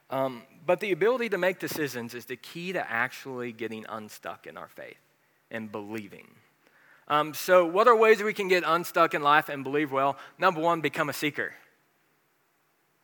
Um, 0.09 0.43
but 0.65 0.79
the 0.79 0.91
ability 0.91 1.29
to 1.29 1.37
make 1.37 1.59
decisions 1.59 2.13
is 2.13 2.25
the 2.25 2.35
key 2.35 2.73
to 2.73 2.91
actually 2.91 3.51
getting 3.51 3.85
unstuck 3.89 4.45
in 4.45 4.57
our 4.57 4.67
faith 4.67 4.97
and 5.49 5.71
believing. 5.71 6.27
Um, 7.07 7.33
so, 7.33 7.65
what 7.65 7.87
are 7.87 7.95
ways 7.95 8.21
we 8.21 8.33
can 8.33 8.47
get 8.47 8.63
unstuck 8.65 9.13
in 9.13 9.21
life 9.21 9.49
and 9.49 9.63
believe 9.63 9.91
well? 9.91 10.17
Number 10.39 10.59
one, 10.59 10.81
become 10.81 11.09
a 11.09 11.13
seeker. 11.13 11.53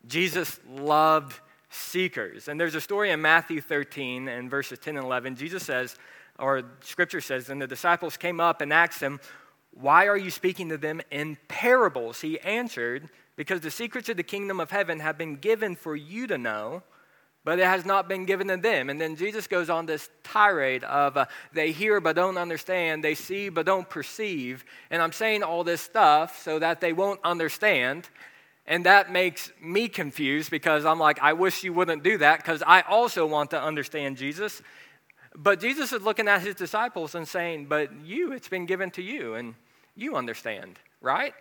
Jesus 0.08 0.60
loved 0.70 1.40
seekers. 1.70 2.48
And 2.48 2.60
there's 2.60 2.76
a 2.76 2.82
story 2.82 3.12
in 3.12 3.22
Matthew 3.22 3.62
13 3.62 4.28
and 4.28 4.50
verses 4.50 4.80
10 4.80 4.98
and 4.98 5.06
11. 5.06 5.36
Jesus 5.36 5.64
says, 5.64 5.96
or 6.40 6.64
scripture 6.82 7.22
says, 7.22 7.50
and 7.50 7.62
the 7.62 7.68
disciples 7.68 8.18
came 8.18 8.40
up 8.40 8.62
and 8.62 8.74
asked 8.74 9.00
him, 9.00 9.20
Why 9.72 10.08
are 10.08 10.18
you 10.18 10.32
speaking 10.32 10.70
to 10.70 10.78
them 10.78 11.02
in 11.12 11.38
parables? 11.48 12.22
He 12.22 12.40
answered, 12.40 13.10
Because 13.36 13.62
the 13.62 13.72
secrets 13.72 14.10
of 14.10 14.18
the 14.18 14.24
kingdom 14.24 14.60
of 14.60 14.72
heaven 14.72 15.00
have 15.00 15.18
been 15.18 15.36
given 15.36 15.76
for 15.76 15.96
you 15.96 16.28
to 16.28 16.38
know 16.38 16.84
but 17.44 17.60
it 17.60 17.66
has 17.66 17.86
not 17.86 18.08
been 18.08 18.26
given 18.26 18.48
to 18.48 18.58
them. 18.58 18.90
And 18.90 19.02
then 19.02 19.16
Jesus 19.16 19.48
goes 19.48 19.70
on 19.70 19.86
this 19.86 20.10
tirade 20.24 20.84
of 20.84 21.18
uh, 21.18 21.26
they 21.54 21.72
hear 21.72 22.00
but 22.00 22.16
don't 22.16 22.38
understand, 22.38 23.04
they 23.04 23.16
see 23.16 23.50
but 23.50 23.66
don't 23.66 23.90
perceive. 23.90 24.64
And 24.92 25.02
I'm 25.02 25.12
saying 25.12 25.42
all 25.42 25.64
this 25.64 25.82
stuff 25.82 26.42
so 26.44 26.60
that 26.60 26.82
they 26.82 26.94
won't 26.94 27.20
understand. 27.24 28.10
And 28.66 28.86
that 28.86 29.12
makes 29.12 29.52
me 29.62 29.88
confused 29.88 30.52
because 30.52 30.86
I'm 30.86 31.00
like, 31.00 31.20
I 31.22 31.34
wish 31.34 31.64
you 31.64 31.74
wouldn't 31.74 32.04
do 32.04 32.18
that 32.20 32.38
because 32.38 32.64
I 32.66 32.82
also 32.82 33.26
want 33.26 33.50
to 33.52 33.62
understand 33.62 34.18
Jesus. 34.18 34.62
But 35.36 35.60
Jesus 35.60 35.92
is 35.92 36.02
looking 36.02 36.28
at 36.28 36.42
his 36.42 36.56
disciples 36.56 37.16
and 37.16 37.28
saying, 37.28 37.66
But 37.66 37.92
you, 38.04 38.32
it's 38.32 38.50
been 38.50 38.66
given 38.66 38.92
to 38.92 39.02
you, 39.02 39.36
and 39.36 39.56
you 39.96 40.16
understand, 40.16 40.80
right? 41.02 41.34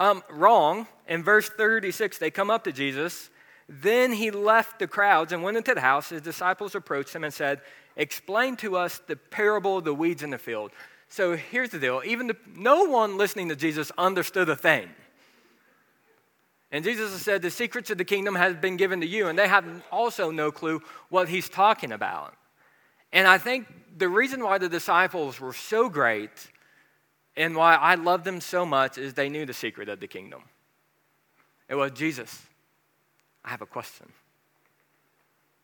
Um, 0.00 0.22
wrong. 0.30 0.86
In 1.06 1.22
verse 1.22 1.48
36, 1.48 2.18
they 2.18 2.30
come 2.30 2.50
up 2.50 2.64
to 2.64 2.72
Jesus 2.72 3.30
then 3.68 4.12
he 4.12 4.30
left 4.30 4.78
the 4.78 4.86
crowds 4.86 5.32
and 5.32 5.42
went 5.42 5.56
into 5.56 5.74
the 5.74 5.80
house. 5.80 6.10
His 6.10 6.22
disciples 6.22 6.74
approached 6.74 7.14
him 7.14 7.24
and 7.24 7.32
said, 7.32 7.60
Explain 7.96 8.56
to 8.56 8.76
us 8.76 9.00
the 9.06 9.16
parable 9.16 9.78
of 9.78 9.84
the 9.84 9.94
weeds 9.94 10.22
in 10.22 10.30
the 10.30 10.38
field. 10.38 10.72
So 11.08 11.36
here's 11.36 11.70
the 11.70 11.78
deal 11.78 12.02
even 12.04 12.26
the, 12.26 12.36
no 12.54 12.84
one 12.84 13.16
listening 13.16 13.48
to 13.48 13.56
Jesus 13.56 13.90
understood 13.96 14.48
a 14.48 14.56
thing. 14.56 14.88
And 16.74 16.82
Jesus 16.82 17.22
said, 17.22 17.40
The 17.40 17.52
secrets 17.52 17.90
of 17.90 17.98
the 17.98 18.04
kingdom 18.04 18.34
has 18.34 18.56
been 18.56 18.76
given 18.76 19.00
to 19.00 19.06
you, 19.06 19.28
and 19.28 19.38
they 19.38 19.46
have 19.46 19.64
also 19.92 20.32
no 20.32 20.50
clue 20.50 20.82
what 21.08 21.28
he's 21.28 21.48
talking 21.48 21.92
about. 21.92 22.34
And 23.12 23.28
I 23.28 23.38
think 23.38 23.68
the 23.96 24.08
reason 24.08 24.42
why 24.42 24.58
the 24.58 24.68
disciples 24.68 25.38
were 25.38 25.52
so 25.52 25.88
great 25.88 26.50
and 27.36 27.54
why 27.54 27.76
I 27.76 27.94
love 27.94 28.24
them 28.24 28.40
so 28.40 28.66
much 28.66 28.98
is 28.98 29.14
they 29.14 29.28
knew 29.28 29.46
the 29.46 29.54
secret 29.54 29.88
of 29.88 30.00
the 30.00 30.08
kingdom. 30.08 30.42
It 31.68 31.76
was 31.76 31.92
Jesus. 31.92 32.42
I 33.44 33.50
have 33.50 33.62
a 33.62 33.66
question. 33.66 34.10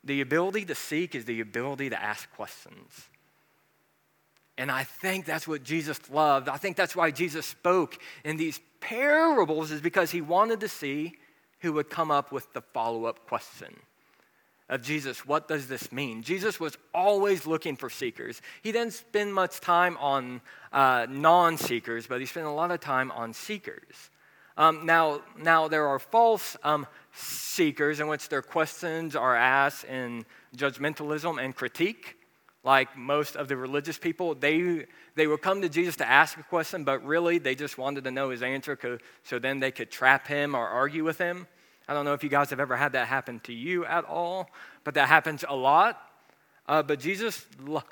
The 0.04 0.20
ability 0.20 0.64
to 0.66 0.76
seek 0.76 1.16
is 1.16 1.24
the 1.24 1.40
ability 1.40 1.90
to 1.90 2.00
ask 2.00 2.30
questions. 2.36 3.08
And 4.58 4.70
I 4.70 4.84
think 4.84 5.24
that's 5.24 5.48
what 5.48 5.62
Jesus 5.62 5.98
loved. 6.10 6.48
I 6.48 6.56
think 6.56 6.76
that's 6.76 6.94
why 6.94 7.10
Jesus 7.10 7.46
spoke 7.46 7.98
in 8.24 8.36
these 8.36 8.60
parables, 8.80 9.70
is 9.70 9.80
because 9.80 10.10
he 10.10 10.20
wanted 10.20 10.60
to 10.60 10.68
see 10.68 11.14
who 11.60 11.72
would 11.74 11.90
come 11.90 12.10
up 12.10 12.32
with 12.32 12.52
the 12.52 12.60
follow 12.60 13.04
up 13.04 13.26
question 13.26 13.76
of 14.70 14.82
Jesus, 14.82 15.26
what 15.26 15.48
does 15.48 15.66
this 15.66 15.90
mean? 15.90 16.22
Jesus 16.22 16.60
was 16.60 16.78
always 16.94 17.44
looking 17.44 17.74
for 17.74 17.90
seekers. 17.90 18.40
He 18.62 18.70
didn't 18.70 18.92
spend 18.92 19.34
much 19.34 19.60
time 19.60 19.96
on 19.98 20.40
uh, 20.72 21.06
non 21.10 21.58
seekers, 21.58 22.06
but 22.06 22.20
he 22.20 22.26
spent 22.26 22.46
a 22.46 22.50
lot 22.50 22.70
of 22.70 22.78
time 22.78 23.10
on 23.10 23.32
seekers. 23.32 24.10
Um, 24.56 24.86
now, 24.86 25.22
now, 25.36 25.66
there 25.66 25.88
are 25.88 25.98
false 25.98 26.56
um, 26.62 26.86
seekers 27.12 27.98
in 27.98 28.06
which 28.06 28.28
their 28.28 28.42
questions 28.42 29.16
are 29.16 29.34
asked 29.34 29.84
in 29.84 30.24
judgmentalism 30.56 31.42
and 31.42 31.54
critique. 31.54 32.16
Like 32.62 32.96
most 32.96 33.36
of 33.36 33.48
the 33.48 33.56
religious 33.56 33.98
people. 33.98 34.34
They, 34.34 34.86
they 35.14 35.26
would 35.26 35.42
come 35.42 35.62
to 35.62 35.68
Jesus 35.68 35.96
to 35.96 36.08
ask 36.08 36.38
a 36.38 36.42
question, 36.42 36.84
but 36.84 37.04
really 37.04 37.38
they 37.38 37.54
just 37.54 37.78
wanted 37.78 38.04
to 38.04 38.10
know 38.10 38.30
his 38.30 38.42
answer 38.42 39.00
so 39.22 39.38
then 39.38 39.60
they 39.60 39.70
could 39.70 39.90
trap 39.90 40.26
him 40.26 40.54
or 40.54 40.66
argue 40.66 41.04
with 41.04 41.18
him. 41.18 41.46
I 41.88 41.94
don't 41.94 42.04
know 42.04 42.14
if 42.14 42.22
you 42.22 42.30
guys 42.30 42.50
have 42.50 42.60
ever 42.60 42.76
had 42.76 42.92
that 42.92 43.08
happen 43.08 43.40
to 43.40 43.52
you 43.52 43.84
at 43.84 44.04
all, 44.04 44.48
but 44.84 44.94
that 44.94 45.08
happens 45.08 45.44
a 45.48 45.56
lot. 45.56 46.00
Uh, 46.68 46.82
but 46.82 47.00
Jesus 47.00 47.44
lo- 47.64 47.82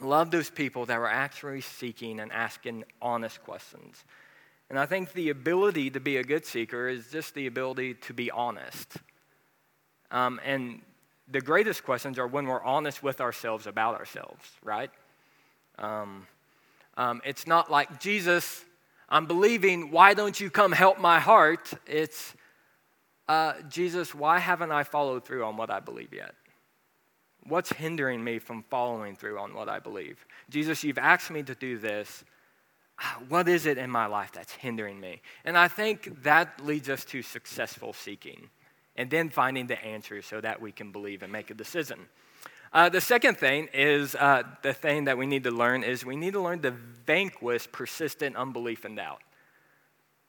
loved 0.00 0.32
those 0.32 0.50
people 0.50 0.86
that 0.86 0.98
were 0.98 1.10
actually 1.10 1.60
seeking 1.60 2.18
and 2.18 2.32
asking 2.32 2.84
honest 3.00 3.42
questions. 3.44 4.04
And 4.70 4.78
I 4.78 4.86
think 4.86 5.12
the 5.12 5.30
ability 5.30 5.90
to 5.90 6.00
be 6.00 6.16
a 6.16 6.24
good 6.24 6.46
seeker 6.46 6.88
is 6.88 7.10
just 7.12 7.34
the 7.34 7.46
ability 7.46 7.94
to 7.94 8.14
be 8.14 8.30
honest. 8.30 8.96
Um, 10.10 10.40
and 10.44 10.80
the 11.28 11.40
greatest 11.40 11.84
questions 11.84 12.18
are 12.18 12.26
when 12.26 12.46
we're 12.46 12.62
honest 12.62 13.02
with 13.02 13.20
ourselves 13.20 13.66
about 13.66 13.94
ourselves, 13.94 14.48
right? 14.62 14.90
Um, 15.78 16.26
um, 16.96 17.22
it's 17.24 17.46
not 17.46 17.70
like, 17.70 17.98
Jesus, 17.98 18.64
I'm 19.08 19.26
believing, 19.26 19.90
why 19.90 20.14
don't 20.14 20.38
you 20.38 20.50
come 20.50 20.72
help 20.72 20.98
my 20.98 21.18
heart? 21.20 21.72
It's, 21.86 22.34
uh, 23.28 23.54
Jesus, 23.68 24.14
why 24.14 24.38
haven't 24.38 24.70
I 24.70 24.84
followed 24.84 25.24
through 25.24 25.44
on 25.44 25.56
what 25.56 25.70
I 25.70 25.80
believe 25.80 26.12
yet? 26.12 26.34
What's 27.46 27.72
hindering 27.72 28.22
me 28.22 28.38
from 28.38 28.62
following 28.70 29.16
through 29.16 29.38
on 29.38 29.54
what 29.54 29.68
I 29.68 29.78
believe? 29.78 30.24
Jesus, 30.50 30.84
you've 30.84 30.98
asked 30.98 31.30
me 31.30 31.42
to 31.42 31.54
do 31.54 31.78
this. 31.78 32.24
Ah, 33.00 33.18
what 33.28 33.48
is 33.48 33.66
it 33.66 33.76
in 33.76 33.90
my 33.90 34.06
life 34.06 34.30
that's 34.32 34.52
hindering 34.52 35.00
me? 35.00 35.20
And 35.44 35.58
I 35.58 35.68
think 35.68 36.22
that 36.22 36.64
leads 36.64 36.88
us 36.88 37.04
to 37.06 37.22
successful 37.22 37.92
seeking 37.92 38.48
and 38.96 39.10
then 39.10 39.28
finding 39.28 39.66
the 39.66 39.82
answer 39.84 40.22
so 40.22 40.40
that 40.40 40.60
we 40.60 40.72
can 40.72 40.92
believe 40.92 41.22
and 41.22 41.32
make 41.32 41.50
a 41.50 41.54
decision. 41.54 41.98
Uh, 42.72 42.88
the 42.88 43.00
second 43.00 43.38
thing 43.38 43.68
is 43.72 44.14
uh, 44.16 44.42
the 44.62 44.72
thing 44.72 45.04
that 45.04 45.16
we 45.16 45.26
need 45.26 45.44
to 45.44 45.50
learn 45.50 45.84
is 45.84 46.04
we 46.04 46.16
need 46.16 46.32
to 46.32 46.40
learn 46.40 46.60
to 46.60 46.72
vanquish 47.06 47.70
persistent 47.70 48.34
unbelief 48.36 48.84
and 48.84 48.96
doubt. 48.96 49.20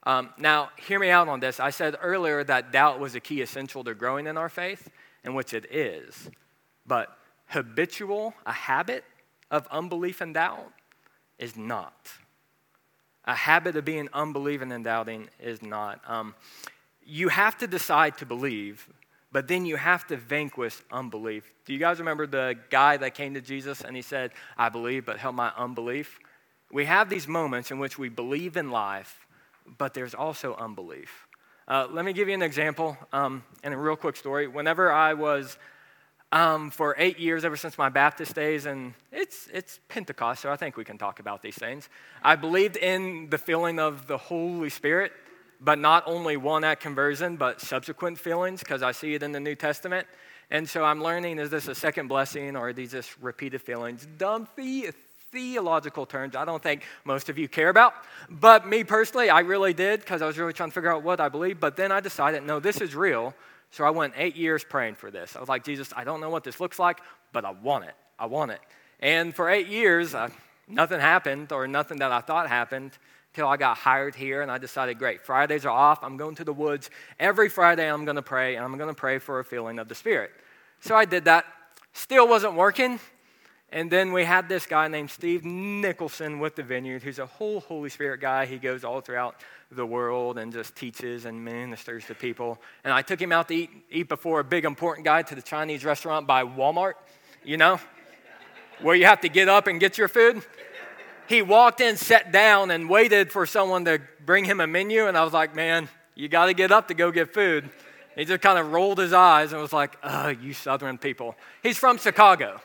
Um, 0.04 0.30
now, 0.38 0.70
hear 0.76 1.00
me 1.00 1.10
out 1.10 1.26
on 1.26 1.40
this. 1.40 1.58
I 1.58 1.70
said 1.70 1.96
earlier 2.00 2.44
that 2.44 2.70
doubt 2.70 3.00
was 3.00 3.16
a 3.16 3.20
key 3.20 3.42
essential 3.42 3.82
to 3.82 3.94
growing 3.94 4.28
in 4.28 4.36
our 4.36 4.48
faith, 4.48 4.88
in 5.24 5.34
which 5.34 5.52
it 5.52 5.66
is. 5.74 6.30
But 6.86 7.18
habitual, 7.46 8.32
a 8.46 8.52
habit 8.52 9.02
of 9.50 9.66
unbelief 9.68 10.20
and 10.20 10.32
doubt, 10.32 10.72
is 11.40 11.56
not. 11.56 12.12
A 13.24 13.34
habit 13.34 13.74
of 13.74 13.84
being 13.84 14.08
unbelieving 14.12 14.70
and 14.70 14.84
doubting 14.84 15.28
is 15.40 15.60
not. 15.60 16.00
Um, 16.06 16.36
you 17.06 17.28
have 17.28 17.56
to 17.58 17.66
decide 17.66 18.18
to 18.18 18.26
believe, 18.26 18.88
but 19.32 19.48
then 19.48 19.64
you 19.64 19.76
have 19.76 20.06
to 20.08 20.16
vanquish 20.16 20.76
unbelief. 20.90 21.44
Do 21.64 21.72
you 21.72 21.78
guys 21.78 21.98
remember 21.98 22.26
the 22.26 22.56
guy 22.70 22.96
that 22.96 23.14
came 23.14 23.34
to 23.34 23.40
Jesus 23.40 23.82
and 23.82 23.94
he 23.94 24.02
said, 24.02 24.32
I 24.58 24.68
believe, 24.68 25.06
but 25.06 25.18
help 25.18 25.34
my 25.34 25.52
unbelief? 25.56 26.18
We 26.72 26.84
have 26.86 27.08
these 27.08 27.28
moments 27.28 27.70
in 27.70 27.78
which 27.78 27.98
we 27.98 28.08
believe 28.08 28.56
in 28.56 28.70
life, 28.70 29.26
but 29.78 29.94
there's 29.94 30.14
also 30.14 30.56
unbelief. 30.56 31.26
Uh, 31.68 31.86
let 31.90 32.04
me 32.04 32.12
give 32.12 32.28
you 32.28 32.34
an 32.34 32.42
example 32.42 32.96
um, 33.12 33.44
and 33.62 33.72
a 33.72 33.76
real 33.76 33.96
quick 33.96 34.16
story. 34.16 34.48
Whenever 34.48 34.92
I 34.92 35.14
was 35.14 35.58
um, 36.32 36.70
for 36.70 36.96
eight 36.98 37.18
years, 37.18 37.44
ever 37.44 37.56
since 37.56 37.78
my 37.78 37.88
Baptist 37.88 38.34
days, 38.34 38.66
and 38.66 38.94
it's, 39.12 39.48
it's 39.52 39.78
Pentecost, 39.88 40.42
so 40.42 40.50
I 40.50 40.56
think 40.56 40.76
we 40.76 40.84
can 40.84 40.98
talk 40.98 41.20
about 41.20 41.42
these 41.42 41.54
things. 41.56 41.88
I 42.22 42.34
believed 42.34 42.76
in 42.76 43.30
the 43.30 43.38
feeling 43.38 43.78
of 43.78 44.06
the 44.08 44.18
Holy 44.18 44.70
Spirit 44.70 45.12
but 45.60 45.78
not 45.78 46.02
only 46.06 46.36
one 46.36 46.64
at 46.64 46.80
conversion, 46.80 47.36
but 47.36 47.60
subsequent 47.60 48.18
feelings, 48.18 48.60
because 48.60 48.82
I 48.82 48.92
see 48.92 49.14
it 49.14 49.22
in 49.22 49.32
the 49.32 49.40
New 49.40 49.54
Testament. 49.54 50.06
And 50.50 50.68
so 50.68 50.84
I'm 50.84 51.02
learning 51.02 51.38
is 51.38 51.50
this 51.50 51.66
a 51.68 51.74
second 51.74 52.08
blessing 52.08 52.56
or 52.56 52.68
are 52.68 52.72
these 52.72 52.92
just 52.92 53.18
repeated 53.20 53.62
feelings? 53.62 54.06
Dumb 54.18 54.46
the- 54.56 54.92
theological 55.32 56.06
terms 56.06 56.34
I 56.34 56.44
don't 56.44 56.62
think 56.62 56.82
most 57.04 57.28
of 57.28 57.36
you 57.36 57.48
care 57.48 57.68
about. 57.68 57.94
But 58.30 58.66
me 58.66 58.84
personally, 58.84 59.28
I 59.28 59.40
really 59.40 59.74
did 59.74 60.00
because 60.00 60.22
I 60.22 60.26
was 60.26 60.38
really 60.38 60.52
trying 60.52 60.70
to 60.70 60.74
figure 60.74 60.92
out 60.92 61.02
what 61.02 61.20
I 61.20 61.28
believe. 61.28 61.60
But 61.60 61.76
then 61.76 61.92
I 61.92 62.00
decided, 62.00 62.42
no, 62.44 62.60
this 62.60 62.80
is 62.80 62.94
real. 62.94 63.34
So 63.70 63.84
I 63.84 63.90
went 63.90 64.14
eight 64.16 64.36
years 64.36 64.64
praying 64.64 64.94
for 64.94 65.10
this. 65.10 65.36
I 65.36 65.40
was 65.40 65.48
like, 65.48 65.64
Jesus, 65.64 65.92
I 65.94 66.04
don't 66.04 66.20
know 66.20 66.30
what 66.30 66.44
this 66.44 66.60
looks 66.60 66.78
like, 66.78 67.00
but 67.32 67.44
I 67.44 67.50
want 67.50 67.84
it. 67.84 67.94
I 68.18 68.26
want 68.26 68.52
it. 68.52 68.60
And 69.00 69.34
for 69.34 69.50
eight 69.50 69.66
years, 69.66 70.14
uh, 70.14 70.30
nothing 70.68 71.00
happened 71.00 71.52
or 71.52 71.66
nothing 71.66 71.98
that 71.98 72.12
I 72.12 72.20
thought 72.20 72.48
happened 72.48 72.92
till 73.36 73.46
I 73.46 73.58
got 73.58 73.76
hired 73.76 74.14
here 74.14 74.40
and 74.40 74.50
I 74.50 74.56
decided, 74.56 74.98
great, 74.98 75.22
Fridays 75.22 75.66
are 75.66 75.70
off. 75.70 76.02
I'm 76.02 76.16
going 76.16 76.36
to 76.36 76.44
the 76.44 76.54
woods. 76.54 76.88
Every 77.20 77.50
Friday 77.50 77.86
I'm 77.86 78.06
going 78.06 78.16
to 78.16 78.22
pray 78.22 78.56
and 78.56 78.64
I'm 78.64 78.78
going 78.78 78.88
to 78.88 78.98
pray 78.98 79.18
for 79.18 79.40
a 79.40 79.44
feeling 79.44 79.78
of 79.78 79.88
the 79.88 79.94
Spirit. 79.94 80.30
So 80.80 80.96
I 80.96 81.04
did 81.04 81.26
that. 81.26 81.44
Still 81.92 82.26
wasn't 82.26 82.54
working. 82.54 82.98
And 83.70 83.90
then 83.90 84.14
we 84.14 84.24
had 84.24 84.48
this 84.48 84.64
guy 84.64 84.88
named 84.88 85.10
Steve 85.10 85.44
Nicholson 85.44 86.38
with 86.38 86.56
the 86.56 86.62
vineyard, 86.62 87.02
who's 87.02 87.18
a 87.18 87.26
whole 87.26 87.60
Holy 87.60 87.90
Spirit 87.90 88.22
guy. 88.22 88.46
He 88.46 88.56
goes 88.56 88.84
all 88.84 89.02
throughout 89.02 89.36
the 89.70 89.84
world 89.84 90.38
and 90.38 90.50
just 90.50 90.74
teaches 90.74 91.26
and 91.26 91.44
ministers 91.44 92.06
to 92.06 92.14
people. 92.14 92.58
And 92.84 92.94
I 92.94 93.02
took 93.02 93.20
him 93.20 93.32
out 93.32 93.48
to 93.48 93.54
eat, 93.54 93.70
eat 93.90 94.08
before 94.08 94.40
a 94.40 94.44
big 94.44 94.64
important 94.64 95.04
guy 95.04 95.20
to 95.20 95.34
the 95.34 95.42
Chinese 95.42 95.84
restaurant 95.84 96.26
by 96.26 96.42
Walmart, 96.42 96.94
you 97.44 97.58
know, 97.58 97.80
where 98.80 98.94
you 98.94 99.04
have 99.04 99.20
to 99.20 99.28
get 99.28 99.50
up 99.50 99.66
and 99.66 99.78
get 99.78 99.98
your 99.98 100.08
food 100.08 100.42
he 101.28 101.42
walked 101.42 101.80
in, 101.80 101.96
sat 101.96 102.32
down, 102.32 102.70
and 102.70 102.88
waited 102.88 103.32
for 103.32 103.46
someone 103.46 103.84
to 103.86 104.00
bring 104.24 104.44
him 104.44 104.60
a 104.60 104.66
menu. 104.66 105.06
And 105.06 105.16
I 105.16 105.24
was 105.24 105.32
like, 105.32 105.54
man, 105.54 105.88
you 106.14 106.28
got 106.28 106.46
to 106.46 106.54
get 106.54 106.72
up 106.72 106.88
to 106.88 106.94
go 106.94 107.10
get 107.10 107.32
food. 107.32 107.68
He 108.16 108.24
just 108.24 108.40
kind 108.40 108.58
of 108.58 108.72
rolled 108.72 108.98
his 108.98 109.12
eyes 109.12 109.52
and 109.52 109.60
was 109.60 109.72
like, 109.72 109.96
oh, 110.02 110.28
you 110.28 110.54
Southern 110.54 110.96
people. 110.96 111.36
He's 111.62 111.76
from 111.76 111.98
Chicago. 111.98 112.60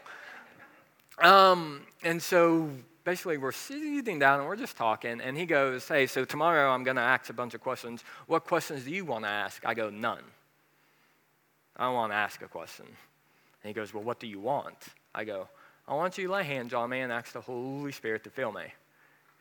Um, 1.21 1.81
and 2.03 2.21
so 2.21 2.69
basically, 3.03 3.37
we're 3.37 3.51
sitting 3.51 4.17
down 4.17 4.39
and 4.39 4.47
we're 4.47 4.55
just 4.55 4.77
talking. 4.77 5.19
And 5.19 5.37
he 5.37 5.45
goes, 5.45 5.87
hey, 5.87 6.07
so 6.07 6.23
tomorrow 6.23 6.71
I'm 6.71 6.83
going 6.83 6.95
to 6.95 7.01
ask 7.01 7.29
a 7.29 7.33
bunch 7.33 7.53
of 7.53 7.61
questions. 7.61 8.03
What 8.27 8.45
questions 8.45 8.85
do 8.85 8.91
you 8.91 9.03
want 9.03 9.25
to 9.25 9.29
ask? 9.29 9.65
I 9.65 9.73
go, 9.73 9.89
none. 9.89 10.23
I 11.75 11.85
don't 11.85 11.95
want 11.95 12.11
to 12.13 12.17
ask 12.17 12.41
a 12.41 12.47
question. 12.47 12.85
And 12.85 13.67
he 13.67 13.73
goes, 13.73 13.93
well, 13.93 14.03
what 14.03 14.19
do 14.19 14.27
you 14.27 14.39
want? 14.39 14.77
I 15.13 15.25
go, 15.25 15.49
I 15.87 15.93
want 15.95 16.17
you 16.17 16.27
to 16.27 16.33
lay 16.33 16.43
hands 16.43 16.73
on 16.73 16.89
me 16.89 17.01
and 17.01 17.11
ask 17.11 17.33
the 17.33 17.41
Holy 17.41 17.91
Spirit 17.91 18.23
to 18.23 18.29
fill 18.29 18.51
me. 18.51 18.73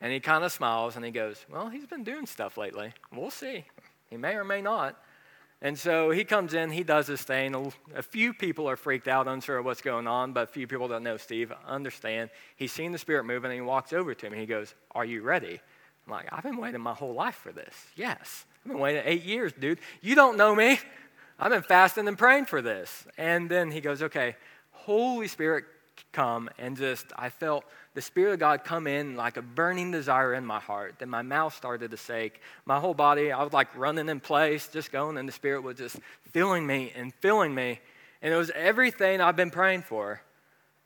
And 0.01 0.13
he 0.13 0.21
kind 0.21 0.45
of 0.45 0.53
smiles 0.53 0.97
and 0.97 1.05
he 1.05 1.11
goes, 1.11 1.45
Well, 1.51 1.69
he's 1.69 1.87
been 1.87 2.05
doing 2.05 2.27
stuff 2.27 2.57
lately. 2.57 2.93
We'll 3.13 3.31
see. 3.31 3.65
He 4.09 4.17
may 4.17 4.35
or 4.35 4.45
may 4.45 4.63
not. 4.63 5.01
And 5.63 5.79
so 5.79 6.11
he 6.11 6.25
comes 6.25 6.55
in, 6.55 6.71
he 6.71 6.83
does 6.83 7.07
his 7.07 7.21
thing. 7.21 7.73
A 7.95 8.03
few 8.03 8.33
people 8.33 8.69
are 8.69 8.77
freaked 8.77 9.09
out, 9.09 9.29
unsure 9.29 9.59
of 9.59 9.67
what's 9.67 9.83
going 9.83 10.07
on, 10.07 10.33
but 10.33 10.45
a 10.45 10.47
few 10.47 10.67
people 10.67 10.89
don't 10.89 11.03
know 11.03 11.19
Steve 11.19 11.53
understand. 11.67 12.31
He's 12.57 12.73
seen 12.73 12.93
the 12.93 12.99
Spirit 12.99 13.25
moving 13.25 13.51
and 13.51 13.61
he 13.61 13.61
walks 13.61 13.93
over 13.93 14.15
to 14.15 14.27
him 14.27 14.33
he 14.33 14.47
goes, 14.47 14.75
Are 14.93 15.05
you 15.05 15.23
ready? 15.23 15.61
I'm 16.07 16.13
like, 16.13 16.29
I've 16.33 16.43
been 16.43 16.57
waiting 16.57 16.81
my 16.81 16.95
whole 16.95 17.13
life 17.13 17.35
for 17.35 17.53
this. 17.53 17.75
Yes. 17.95 18.47
I've 18.65 18.73
been 18.73 18.81
waiting 18.81 19.03
eight 19.05 19.25
years, 19.25 19.53
dude. 19.53 19.81
You 20.01 20.15
don't 20.15 20.39
know 20.39 20.55
me. 20.55 20.79
I've 21.39 21.51
been 21.51 21.63
fasting 21.63 22.09
and 22.09 22.17
praying 22.17 22.47
for 22.47 22.63
this. 22.63 23.07
And 23.19 23.51
then 23.51 23.71
he 23.71 23.83
goes, 23.83 24.03
Okay, 24.03 24.37
Holy 24.73 25.29
Spirit, 25.29 25.65
come 26.13 26.51
and 26.59 26.77
just, 26.77 27.07
I 27.17 27.29
felt 27.29 27.65
the 27.95 28.03
Spirit 28.03 28.35
of 28.35 28.41
God 28.41 28.65
come 28.65 28.87
in 28.87 29.17
like 29.17 29.37
a 29.37 29.43
burning 29.43 29.91
desire 29.91 30.35
in 30.35 30.45
my 30.45 30.61
heart. 30.61 30.97
Then 30.99 31.11
my 31.11 31.23
mouth 31.23 31.55
started 31.55 31.91
to 31.91 31.97
shake. 31.97 32.41
My 32.65 32.79
whole 32.79 32.95
body, 32.95 33.33
I 33.33 33.43
was 33.43 33.53
like 33.53 33.77
running 33.77 34.09
in 34.09 34.21
place, 34.21 34.69
just 34.69 34.93
going, 34.93 35.17
and 35.19 35.29
the 35.29 35.33
Spirit 35.33 35.63
was 35.63 35.77
just 35.77 35.99
filling 36.33 36.67
me 36.67 36.93
and 36.95 37.13
filling 37.15 37.55
me. 37.55 37.81
And 38.23 38.33
it 38.33 38.37
was 38.37 38.51
everything 38.55 39.21
I've 39.21 39.37
been 39.37 39.51
praying 39.51 39.83
for. 39.83 40.21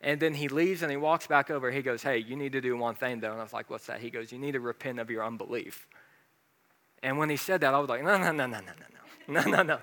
And 0.01 0.21
then 0.21 0.35
he 0.35 0.49
leaves 0.49 0.83
and 0.83 0.91
he 0.91 0.97
walks 0.97 1.27
back 1.27 1.51
over. 1.51 1.71
He 1.71 1.83
goes, 1.83 2.03
Hey, 2.03 2.19
you 2.19 2.37
need 2.37 2.53
to 2.53 2.61
do 2.61 2.77
one 2.77 2.95
thing 2.95 3.21
though. 3.21 3.33
And 3.33 3.41
I 3.41 3.43
was 3.43 3.53
like, 3.53 3.71
What's 3.71 3.87
that? 3.87 4.01
He 4.01 4.11
goes, 4.11 4.31
You 4.31 4.39
need 4.39 4.53
to 4.53 4.61
repent 4.61 5.01
of 5.01 5.11
your 5.11 5.25
unbelief. 5.25 5.87
And 7.03 7.19
when 7.19 7.31
he 7.31 7.37
said 7.37 7.63
that, 7.63 7.75
I 7.75 7.79
was 7.79 7.89
like, 7.89 8.05
No, 8.05 8.19
no, 8.19 8.31
no, 8.31 8.47
no, 8.47 8.61
no, 8.61 8.73
no, 9.29 9.43
no, 9.43 9.43
no, 9.43 9.51
no. 9.51 9.63
No. 9.63 9.79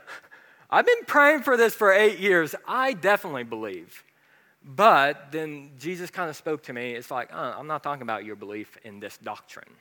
I've 0.70 0.86
been 0.86 1.06
praying 1.06 1.41
for 1.41 1.58
this 1.58 1.74
for 1.74 1.91
eight 1.91 2.20
years. 2.20 2.56
I 2.65 2.94
definitely 2.94 3.44
believe. 3.44 4.04
But 4.63 5.32
then 5.32 5.71
Jesus 5.80 6.12
kind 6.12 6.30
of 6.30 6.36
spoke 6.36 6.63
to 6.63 6.74
me. 6.74 6.93
It's 6.93 7.10
like, 7.10 7.34
uh, 7.34 7.56
I'm 7.58 7.67
not 7.67 7.82
talking 7.82 8.04
about 8.04 8.26
your 8.26 8.36
belief 8.36 8.78
in 8.84 9.00
this 9.00 9.17
doctrine. 9.17 9.74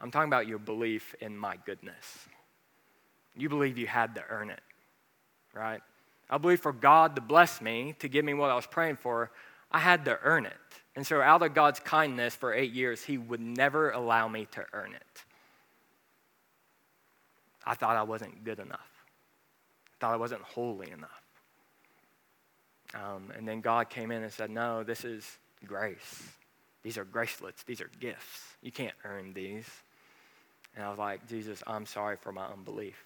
I'm 0.00 0.10
talking 0.10 0.28
about 0.28 0.46
your 0.46 0.58
belief 0.58 1.14
in 1.20 1.36
my 1.36 1.56
goodness. 1.64 2.26
You 3.36 3.48
believe 3.48 3.78
you 3.78 3.86
had 3.86 4.14
to 4.14 4.24
earn 4.28 4.50
it, 4.50 4.60
right? 5.52 5.80
I 6.30 6.38
believe 6.38 6.60
for 6.60 6.72
God 6.72 7.16
to 7.16 7.22
bless 7.22 7.60
me, 7.60 7.94
to 7.98 8.08
give 8.08 8.24
me 8.24 8.32
what 8.34 8.50
I 8.50 8.54
was 8.54 8.66
praying 8.66 8.96
for, 8.96 9.30
I 9.70 9.78
had 9.80 10.04
to 10.06 10.18
earn 10.22 10.46
it. 10.46 10.52
And 10.96 11.06
so, 11.06 11.20
out 11.20 11.42
of 11.42 11.54
God's 11.54 11.80
kindness 11.80 12.36
for 12.36 12.54
eight 12.54 12.72
years, 12.72 13.02
He 13.02 13.18
would 13.18 13.40
never 13.40 13.90
allow 13.90 14.28
me 14.28 14.46
to 14.52 14.64
earn 14.72 14.94
it. 14.94 15.24
I 17.66 17.74
thought 17.74 17.96
I 17.96 18.02
wasn't 18.04 18.44
good 18.44 18.60
enough, 18.60 19.04
I 19.88 19.96
thought 20.00 20.14
I 20.14 20.16
wasn't 20.16 20.42
holy 20.42 20.90
enough. 20.90 21.23
Um, 22.94 23.32
and 23.36 23.46
then 23.46 23.60
God 23.60 23.90
came 23.90 24.10
in 24.10 24.22
and 24.22 24.32
said, 24.32 24.50
No, 24.50 24.82
this 24.82 25.04
is 25.04 25.38
grace. 25.66 26.22
These 26.82 26.98
are 26.98 27.04
gracelets, 27.04 27.62
these 27.62 27.80
are 27.80 27.90
gifts. 27.98 28.42
You 28.62 28.70
can't 28.70 28.94
earn 29.04 29.32
these. 29.32 29.66
And 30.76 30.84
I 30.84 30.90
was 30.90 30.98
like, 30.98 31.26
Jesus, 31.28 31.62
I'm 31.66 31.86
sorry 31.86 32.16
for 32.16 32.32
my 32.32 32.46
unbelief. 32.46 32.96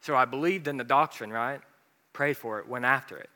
So 0.00 0.16
I 0.16 0.24
believed 0.24 0.68
in 0.68 0.76
the 0.76 0.84
doctrine, 0.84 1.30
right? 1.30 1.60
Prayed 2.12 2.36
for 2.36 2.58
it, 2.60 2.68
went 2.68 2.84
after 2.84 3.16
it. 3.16 3.28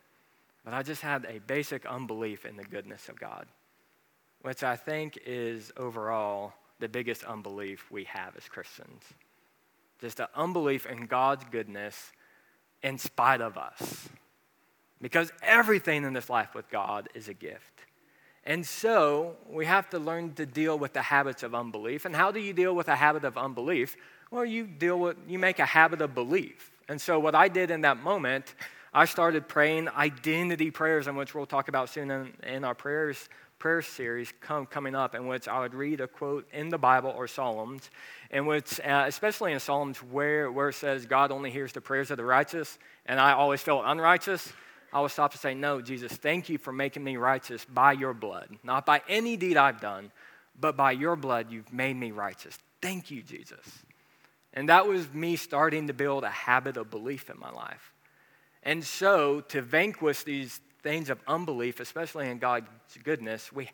but 0.64 0.72
I 0.72 0.82
just 0.82 1.02
had 1.02 1.26
a 1.26 1.38
basic 1.40 1.84
unbelief 1.84 2.46
in 2.46 2.56
the 2.56 2.64
goodness 2.64 3.08
of 3.08 3.18
God, 3.18 3.46
which 4.42 4.62
I 4.62 4.76
think 4.76 5.18
is 5.26 5.72
overall 5.76 6.54
the 6.80 6.88
biggest 6.88 7.24
unbelief 7.24 7.90
we 7.90 8.04
have 8.04 8.36
as 8.36 8.48
Christians. 8.48 9.02
Just 10.00 10.20
an 10.20 10.26
unbelief 10.34 10.86
in 10.86 11.06
God's 11.06 11.44
goodness 11.50 12.12
in 12.82 12.98
spite 12.98 13.40
of 13.40 13.58
us. 13.58 14.08
Because 15.04 15.30
everything 15.42 16.04
in 16.04 16.14
this 16.14 16.30
life 16.30 16.54
with 16.54 16.70
God 16.70 17.10
is 17.12 17.28
a 17.28 17.34
gift. 17.34 17.82
And 18.42 18.64
so 18.64 19.36
we 19.46 19.66
have 19.66 19.90
to 19.90 19.98
learn 19.98 20.32
to 20.36 20.46
deal 20.46 20.78
with 20.78 20.94
the 20.94 21.02
habits 21.02 21.42
of 21.42 21.54
unbelief. 21.54 22.06
And 22.06 22.16
how 22.16 22.30
do 22.30 22.40
you 22.40 22.54
deal 22.54 22.74
with 22.74 22.88
a 22.88 22.96
habit 22.96 23.22
of 23.22 23.36
unbelief? 23.36 23.98
Well, 24.30 24.46
you 24.46 24.66
deal 24.66 24.98
with, 24.98 25.18
you 25.28 25.38
make 25.38 25.58
a 25.58 25.66
habit 25.66 26.00
of 26.00 26.14
belief. 26.14 26.70
And 26.88 26.98
so 26.98 27.18
what 27.18 27.34
I 27.34 27.48
did 27.48 27.70
in 27.70 27.82
that 27.82 27.98
moment, 27.98 28.54
I 28.94 29.04
started 29.04 29.46
praying 29.46 29.90
identity 29.90 30.70
prayers, 30.70 31.06
in 31.06 31.16
which 31.16 31.34
we'll 31.34 31.44
talk 31.44 31.68
about 31.68 31.90
soon 31.90 32.10
in, 32.10 32.32
in 32.42 32.64
our 32.64 32.74
prayers 32.74 33.28
prayer 33.58 33.82
series 33.82 34.32
come, 34.40 34.64
coming 34.64 34.94
up 34.94 35.14
in 35.14 35.26
which 35.26 35.48
I 35.48 35.60
would 35.60 35.74
read 35.74 36.00
a 36.00 36.08
quote 36.08 36.48
in 36.50 36.70
the 36.70 36.78
Bible 36.78 37.12
or 37.14 37.28
Psalms, 37.28 37.90
in 38.30 38.46
which, 38.46 38.80
uh, 38.80 39.04
especially 39.06 39.52
in 39.52 39.60
Psalms 39.60 39.98
where, 39.98 40.50
where 40.50 40.70
it 40.70 40.74
says 40.74 41.04
God 41.04 41.30
only 41.30 41.50
hears 41.50 41.72
the 41.72 41.80
prayers 41.82 42.10
of 42.10 42.16
the 42.16 42.24
righteous, 42.24 42.78
and 43.04 43.20
I 43.20 43.32
always 43.32 43.60
felt 43.60 43.84
unrighteous, 43.86 44.52
I 44.94 45.00
would 45.00 45.10
stop 45.10 45.32
to 45.32 45.38
say, 45.38 45.54
No, 45.54 45.82
Jesus, 45.82 46.12
thank 46.12 46.48
you 46.48 46.56
for 46.56 46.72
making 46.72 47.02
me 47.02 47.16
righteous 47.16 47.64
by 47.64 47.92
your 47.92 48.14
blood. 48.14 48.48
Not 48.62 48.86
by 48.86 49.02
any 49.08 49.36
deed 49.36 49.56
I've 49.56 49.80
done, 49.80 50.12
but 50.58 50.76
by 50.76 50.92
your 50.92 51.16
blood, 51.16 51.50
you've 51.50 51.72
made 51.72 51.96
me 51.96 52.12
righteous. 52.12 52.56
Thank 52.80 53.10
you, 53.10 53.20
Jesus. 53.22 53.66
And 54.52 54.68
that 54.68 54.86
was 54.86 55.12
me 55.12 55.34
starting 55.34 55.88
to 55.88 55.92
build 55.92 56.22
a 56.22 56.30
habit 56.30 56.76
of 56.76 56.90
belief 56.90 57.28
in 57.28 57.38
my 57.40 57.50
life. 57.50 57.92
And 58.62 58.84
so, 58.84 59.40
to 59.48 59.60
vanquish 59.60 60.22
these 60.22 60.60
things 60.82 61.10
of 61.10 61.18
unbelief, 61.26 61.80
especially 61.80 62.30
in 62.30 62.38
God's 62.38 62.68
goodness, 63.02 63.52
we, 63.52 63.68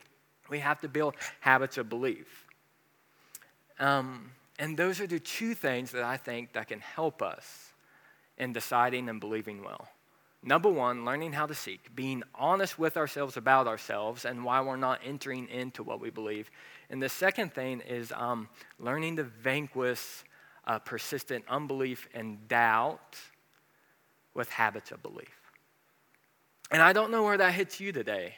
we 0.49 0.61
have 0.61 0.81
to 0.81 0.89
build 0.89 1.17
habits 1.41 1.77
of 1.77 1.91
belief. 1.91 2.47
Um, 3.79 4.31
and 4.59 4.77
those 4.77 5.01
are 5.01 5.07
the 5.07 5.21
two 5.21 5.55
things 5.55 5.93
that 5.93 6.03
I 6.03 6.17
think 6.17 6.55
that 6.55 6.69
can 6.69 6.81
help 6.81 7.21
us 7.21 7.73
in 8.39 8.53
deciding 8.53 9.09
and 9.11 9.21
believing 9.21 9.63
well. 9.63 9.87
Number 10.43 10.71
one, 10.71 11.05
learning 11.05 11.33
how 11.33 11.47
to 11.47 11.55
seek, 11.55 11.95
being 11.95 12.23
honest 12.35 12.79
with 12.79 12.97
ourselves 12.97 13.37
about 13.37 13.67
ourselves 13.67 14.25
and 14.25 14.43
why 14.43 14.63
we're 14.63 14.77
not 14.77 15.01
entering 15.05 15.49
into 15.49 15.83
what 15.83 16.01
we 16.01 16.09
believe. 16.09 16.51
And 16.89 17.03
the 17.03 17.11
second 17.11 17.53
thing 17.53 17.83
is 17.83 18.11
um, 18.13 18.49
learning 18.79 19.17
to 19.17 19.25
vanquish 19.25 20.25
uh, 20.67 20.79
persistent 20.79 21.45
unbelief 21.47 22.09
and 22.15 22.49
doubt 22.49 23.19
with 24.33 24.49
habits 24.49 24.93
of 24.93 25.03
belief. 25.03 25.41
And 26.71 26.81
I 26.81 26.95
don't 26.95 27.11
know 27.11 27.23
where 27.23 27.37
that 27.37 27.53
hits 27.53 27.79
you 27.79 27.93
today, 27.93 28.37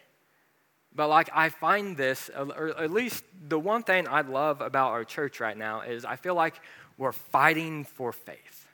but 0.94 1.08
like 1.08 1.30
I 1.32 1.50
find 1.50 1.96
this, 1.96 2.30
or 2.34 2.76
at 2.80 2.90
least 2.90 3.22
the 3.48 3.58
one 3.58 3.84
thing 3.84 4.08
I 4.08 4.22
love 4.22 4.60
about 4.60 4.90
our 4.90 5.04
church 5.04 5.38
right 5.38 5.56
now 5.56 5.82
is 5.82 6.04
I 6.04 6.16
feel 6.16 6.34
like 6.34 6.60
we're 6.98 7.12
fighting 7.12 7.84
for 7.84 8.10
faith. 8.12 8.66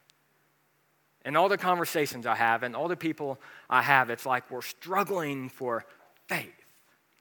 And 1.25 1.37
all 1.37 1.49
the 1.49 1.59
conversations 1.59 2.27
I 2.27 2.35
have 2.35 2.63
and 2.63 2.75
all 2.75 2.89
the 2.89 2.97
people 2.97 3.39
I 3.69 3.83
have, 3.83 4.11
it's 4.11 4.25
like 4.25 4.51
we're 4.51 4.63
struggling 4.63 5.49
for 5.49 5.85
faith 6.29 6.53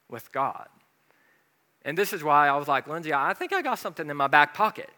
with 0.10 0.32
God. 0.32 0.68
And 1.84 1.98
this 1.98 2.14
is 2.14 2.24
why 2.24 2.48
I 2.48 2.58
was 2.58 2.68
like, 2.68 2.88
Lindsay, 2.88 3.14
I 3.14 3.34
think 3.34 3.54
I 3.54 3.62
got 3.62 3.80
something 3.80 4.10
in 4.10 4.18
my 4.18 4.28
back 4.28 4.54
pocket. 4.54 4.90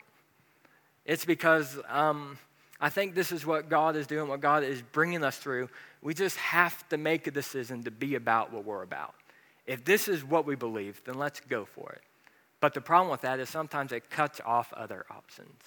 It's 1.06 1.26
because 1.26 1.80
um, 1.88 2.38
I 2.80 2.90
think 2.90 3.16
this 3.16 3.32
is 3.32 3.46
what 3.46 3.70
God 3.70 3.96
is 3.96 4.08
doing, 4.08 4.28
what 4.28 4.42
God 4.42 4.64
is 4.64 4.82
bringing 4.82 5.24
us 5.24 5.38
through. 5.38 5.70
We 6.02 6.14
just 6.14 6.38
have 6.38 6.88
to 6.90 6.98
make 6.98 7.28
a 7.28 7.32
decision 7.32 7.84
to 7.84 7.92
be 7.92 8.16
about 8.16 8.52
what 8.54 8.66
we're 8.66 8.84
about. 8.84 9.16
If 9.66 9.86
this 9.86 10.08
is 10.08 10.24
what 10.24 10.46
we 10.46 10.56
believe, 10.56 11.02
then 11.06 11.16
let's 11.16 11.42
go 11.42 11.66
for 11.66 11.92
it. 11.92 12.02
But 12.60 12.74
the 12.74 12.82
problem 12.82 13.12
with 13.12 13.22
that 13.22 13.40
is 13.40 13.50
sometimes 13.50 13.92
it 13.92 14.10
cuts 14.10 14.42
off 14.46 14.74
other 14.74 15.06
options. 15.10 15.62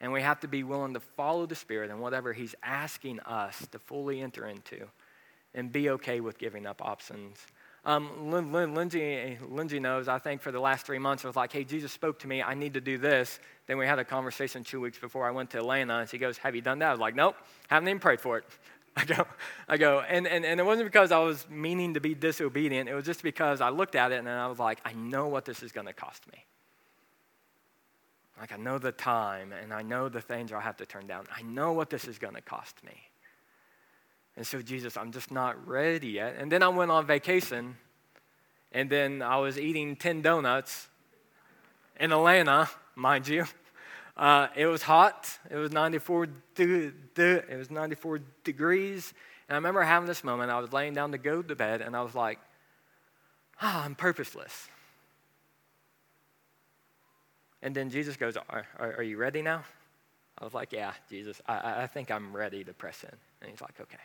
And 0.00 0.12
we 0.12 0.22
have 0.22 0.40
to 0.40 0.48
be 0.48 0.62
willing 0.62 0.94
to 0.94 1.00
follow 1.00 1.46
the 1.46 1.54
Spirit 1.54 1.90
and 1.90 2.00
whatever 2.00 2.32
He's 2.32 2.54
asking 2.62 3.20
us 3.20 3.66
to 3.72 3.78
fully 3.78 4.20
enter 4.20 4.46
into 4.46 4.86
and 5.54 5.70
be 5.70 5.90
okay 5.90 6.20
with 6.20 6.38
giving 6.38 6.66
up 6.66 6.80
options. 6.82 7.38
Um, 7.84 8.30
Lin- 8.30 8.52
Lin- 8.52 8.74
Lindsay, 8.74 9.38
Lindsay 9.48 9.80
knows, 9.80 10.06
I 10.06 10.18
think 10.18 10.42
for 10.42 10.52
the 10.52 10.60
last 10.60 10.84
three 10.84 10.98
months, 10.98 11.24
I 11.24 11.28
was 11.28 11.36
like, 11.36 11.52
hey, 11.52 11.64
Jesus 11.64 11.90
spoke 11.90 12.18
to 12.20 12.28
me. 12.28 12.42
I 12.42 12.54
need 12.54 12.74
to 12.74 12.80
do 12.80 12.98
this. 12.98 13.40
Then 13.66 13.78
we 13.78 13.86
had 13.86 13.98
a 13.98 14.04
conversation 14.04 14.64
two 14.64 14.80
weeks 14.80 14.98
before 14.98 15.26
I 15.26 15.30
went 15.30 15.50
to 15.50 15.58
Atlanta, 15.58 15.98
and 15.98 16.08
she 16.08 16.18
goes, 16.18 16.36
have 16.38 16.54
you 16.54 16.60
done 16.60 16.80
that? 16.80 16.88
I 16.88 16.92
was 16.92 17.00
like, 17.00 17.14
nope, 17.14 17.36
haven't 17.68 17.88
even 17.88 18.00
prayed 18.00 18.20
for 18.20 18.38
it. 18.38 18.44
I 18.96 19.04
go, 19.04 19.26
I 19.68 19.76
go, 19.76 20.00
and, 20.00 20.26
and, 20.26 20.44
and 20.44 20.60
it 20.60 20.66
wasn't 20.66 20.88
because 20.88 21.12
I 21.12 21.20
was 21.20 21.46
meaning 21.48 21.94
to 21.94 22.00
be 22.00 22.14
disobedient. 22.14 22.88
It 22.88 22.94
was 22.94 23.06
just 23.06 23.22
because 23.22 23.60
I 23.60 23.70
looked 23.70 23.94
at 23.94 24.12
it 24.12 24.18
and 24.18 24.28
I 24.28 24.48
was 24.48 24.58
like, 24.58 24.80
I 24.84 24.92
know 24.92 25.28
what 25.28 25.44
this 25.44 25.62
is 25.62 25.72
going 25.72 25.86
to 25.86 25.92
cost 25.92 26.26
me. 26.32 26.44
Like, 28.40 28.52
I 28.52 28.56
know 28.56 28.78
the 28.78 28.90
time 28.90 29.52
and 29.52 29.72
I 29.72 29.82
know 29.82 30.08
the 30.08 30.22
things 30.22 30.50
I 30.50 30.60
have 30.60 30.78
to 30.78 30.86
turn 30.86 31.06
down. 31.06 31.26
I 31.36 31.42
know 31.42 31.72
what 31.72 31.90
this 31.90 32.06
is 32.06 32.18
going 32.18 32.34
to 32.34 32.40
cost 32.40 32.82
me. 32.82 32.98
And 34.34 34.46
so, 34.46 34.62
Jesus, 34.62 34.96
I'm 34.96 35.12
just 35.12 35.30
not 35.30 35.68
ready 35.68 36.08
yet. 36.08 36.36
And 36.38 36.50
then 36.50 36.62
I 36.62 36.68
went 36.68 36.90
on 36.90 37.04
vacation, 37.06 37.76
and 38.72 38.88
then 38.88 39.20
I 39.20 39.36
was 39.36 39.58
eating 39.58 39.96
10 39.96 40.22
donuts 40.22 40.88
in 41.98 42.12
Atlanta, 42.12 42.70
mind 42.94 43.28
you. 43.28 43.44
Uh, 44.16 44.46
it 44.56 44.66
was 44.66 44.82
hot. 44.82 45.38
It 45.50 45.56
was 45.56 45.72
94. 45.72 46.26
De- 46.54 46.90
de- 47.14 47.52
it 47.52 47.58
was 47.58 47.70
94 47.70 48.20
degrees. 48.44 49.12
And 49.48 49.54
I 49.54 49.58
remember 49.58 49.82
having 49.82 50.06
this 50.06 50.24
moment. 50.24 50.50
I 50.50 50.60
was 50.60 50.72
laying 50.72 50.94
down 50.94 51.12
to 51.12 51.18
go 51.18 51.42
to 51.42 51.54
bed, 51.54 51.82
and 51.82 51.94
I 51.94 52.02
was 52.02 52.14
like, 52.14 52.38
"Ah, 53.60 53.82
oh, 53.82 53.84
I'm 53.84 53.94
purposeless." 53.94 54.69
And 57.62 57.74
then 57.74 57.90
Jesus 57.90 58.16
goes, 58.16 58.36
are, 58.36 58.66
are, 58.78 58.94
are, 58.96 59.02
you 59.02 59.16
ready 59.16 59.42
now? 59.42 59.64
I 60.38 60.44
was 60.44 60.54
like, 60.54 60.72
Yeah, 60.72 60.92
Jesus, 61.10 61.40
I, 61.46 61.82
I 61.82 61.86
think 61.86 62.10
I'm 62.10 62.34
ready 62.34 62.64
to 62.64 62.72
press 62.72 63.04
in. 63.04 63.16
And 63.42 63.50
he's 63.50 63.60
like, 63.60 63.78
Okay. 63.80 63.98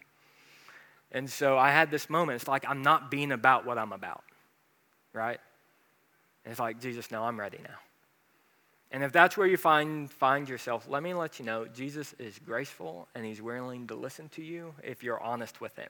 And 1.12 1.30
so 1.30 1.58
I 1.58 1.70
had 1.70 1.91
this 1.91 2.10
moment. 2.10 2.41
It's 2.41 2.48
like 2.48 2.65
I'm 2.68 2.82
not 2.82 3.10
being 3.10 3.32
about 3.32 3.65
what 3.65 3.78
I'm 3.78 3.94
about, 3.94 4.24
right? 5.13 5.39
And 6.44 6.52
it's 6.52 6.60
like, 6.60 6.82
Jesus, 6.82 7.10
no, 7.12 7.24
I'm 7.24 7.39
ready 7.39 7.60
now. 7.63 7.78
And 8.91 9.04
if 9.04 9.12
that's 9.12 9.36
where 9.36 9.48
you 9.48 9.58
find, 9.58 10.10
find 10.10 10.48
yourself, 10.48 10.88
let 10.88 11.04
me 11.04 11.13
let 11.13 11.39
you 11.39 11.46
know 11.46 11.65
Jesus 11.65 12.13
is 12.20 12.39
graceful 12.39 13.08
and 13.15 13.26
he's 13.26 13.41
willing 13.41 13.88
to 13.88 13.96
listen 13.96 14.30
to 14.30 14.44
you 14.44 14.74
if 14.84 15.04
you're 15.04 15.22
honest 15.22 15.60
with 15.60 15.76
him. 15.76 15.89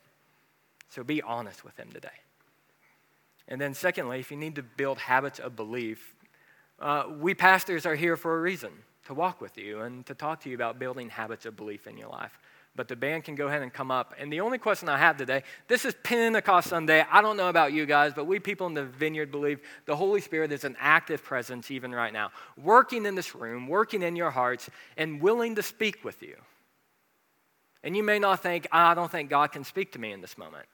So 0.89 1.03
be 1.03 1.21
honest 1.21 1.63
with 1.63 1.77
him 1.77 1.91
today. 1.91 2.09
And 3.47 3.61
then, 3.61 3.73
secondly, 3.73 4.19
if 4.19 4.31
you 4.31 4.37
need 4.37 4.55
to 4.55 4.63
build 4.63 4.97
habits 4.97 5.39
of 5.39 5.55
belief, 5.55 6.14
uh, 6.79 7.05
we 7.19 7.33
pastors 7.33 7.85
are 7.85 7.95
here 7.95 8.17
for 8.17 8.37
a 8.37 8.41
reason 8.41 8.71
to 9.05 9.13
walk 9.13 9.39
with 9.41 9.57
you 9.57 9.81
and 9.81 10.05
to 10.05 10.15
talk 10.15 10.41
to 10.41 10.49
you 10.49 10.55
about 10.55 10.79
building 10.79 11.09
habits 11.09 11.45
of 11.45 11.55
belief 11.55 11.87
in 11.87 11.97
your 11.97 12.09
life. 12.09 12.37
But 12.75 12.89
the 12.89 12.95
band 12.95 13.23
can 13.23 13.35
go 13.35 13.47
ahead 13.47 13.61
and 13.61 13.71
come 13.71 13.89
up. 13.89 14.13
And 14.19 14.31
the 14.31 14.41
only 14.41 14.57
question 14.57 14.89
I 14.89 14.97
have 14.97 15.15
today 15.15 15.43
this 15.67 15.85
is 15.85 15.95
Pentecost 16.03 16.67
Sunday. 16.67 17.05
I 17.09 17.21
don't 17.21 17.37
know 17.37 17.47
about 17.47 17.71
you 17.71 17.85
guys, 17.85 18.13
but 18.13 18.27
we 18.27 18.39
people 18.39 18.67
in 18.67 18.73
the 18.73 18.83
vineyard 18.83 19.31
believe 19.31 19.61
the 19.85 19.95
Holy 19.95 20.19
Spirit 20.19 20.51
is 20.51 20.65
an 20.65 20.75
active 20.79 21.23
presence 21.23 21.71
even 21.71 21.93
right 21.93 22.11
now, 22.11 22.31
working 22.61 23.05
in 23.05 23.15
this 23.15 23.33
room, 23.33 23.67
working 23.67 24.01
in 24.01 24.17
your 24.17 24.31
hearts, 24.31 24.69
and 24.97 25.21
willing 25.21 25.55
to 25.55 25.63
speak 25.63 26.03
with 26.03 26.21
you. 26.21 26.35
And 27.81 27.95
you 27.95 28.03
may 28.03 28.19
not 28.19 28.41
think, 28.41 28.67
I 28.71 28.93
don't 28.95 29.11
think 29.11 29.29
God 29.29 29.51
can 29.51 29.63
speak 29.63 29.93
to 29.93 29.99
me 29.99 30.11
in 30.11 30.19
this 30.19 30.37
moment. 30.37 30.65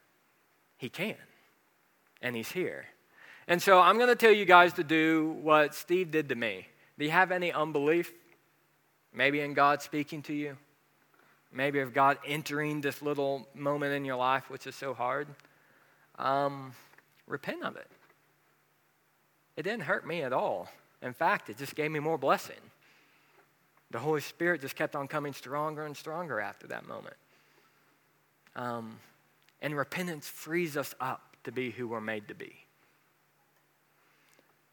He 0.78 0.88
can, 0.88 1.14
and 2.20 2.34
He's 2.34 2.50
here. 2.50 2.86
And 3.48 3.60
so 3.60 3.80
I'm 3.80 3.96
going 3.96 4.08
to 4.08 4.16
tell 4.16 4.32
you 4.32 4.44
guys 4.44 4.72
to 4.74 4.84
do 4.84 5.36
what 5.42 5.74
Steve 5.74 6.10
did 6.10 6.28
to 6.28 6.34
me. 6.34 6.66
Do 6.98 7.04
you 7.04 7.10
have 7.10 7.32
any 7.32 7.52
unbelief? 7.52 8.12
Maybe 9.14 9.40
in 9.40 9.54
God 9.54 9.82
speaking 9.82 10.22
to 10.22 10.32
you? 10.32 10.56
Maybe 11.52 11.80
of 11.80 11.92
God 11.92 12.18
entering 12.26 12.80
this 12.80 13.02
little 13.02 13.46
moment 13.54 13.92
in 13.92 14.04
your 14.04 14.16
life, 14.16 14.48
which 14.48 14.66
is 14.66 14.74
so 14.74 14.94
hard? 14.94 15.28
Um, 16.18 16.72
repent 17.26 17.62
of 17.62 17.76
it. 17.76 17.88
It 19.56 19.64
didn't 19.64 19.82
hurt 19.82 20.06
me 20.06 20.22
at 20.22 20.32
all. 20.32 20.68
In 21.02 21.12
fact, 21.12 21.50
it 21.50 21.58
just 21.58 21.74
gave 21.74 21.90
me 21.90 21.98
more 21.98 22.16
blessing. 22.16 22.56
The 23.90 23.98
Holy 23.98 24.22
Spirit 24.22 24.62
just 24.62 24.76
kept 24.76 24.96
on 24.96 25.08
coming 25.08 25.34
stronger 25.34 25.84
and 25.84 25.94
stronger 25.94 26.40
after 26.40 26.66
that 26.68 26.86
moment. 26.88 27.16
Um, 28.56 28.98
and 29.60 29.76
repentance 29.76 30.26
frees 30.26 30.76
us 30.76 30.94
up 31.00 31.36
to 31.44 31.52
be 31.52 31.70
who 31.70 31.88
we're 31.88 32.00
made 32.00 32.28
to 32.28 32.34
be. 32.34 32.54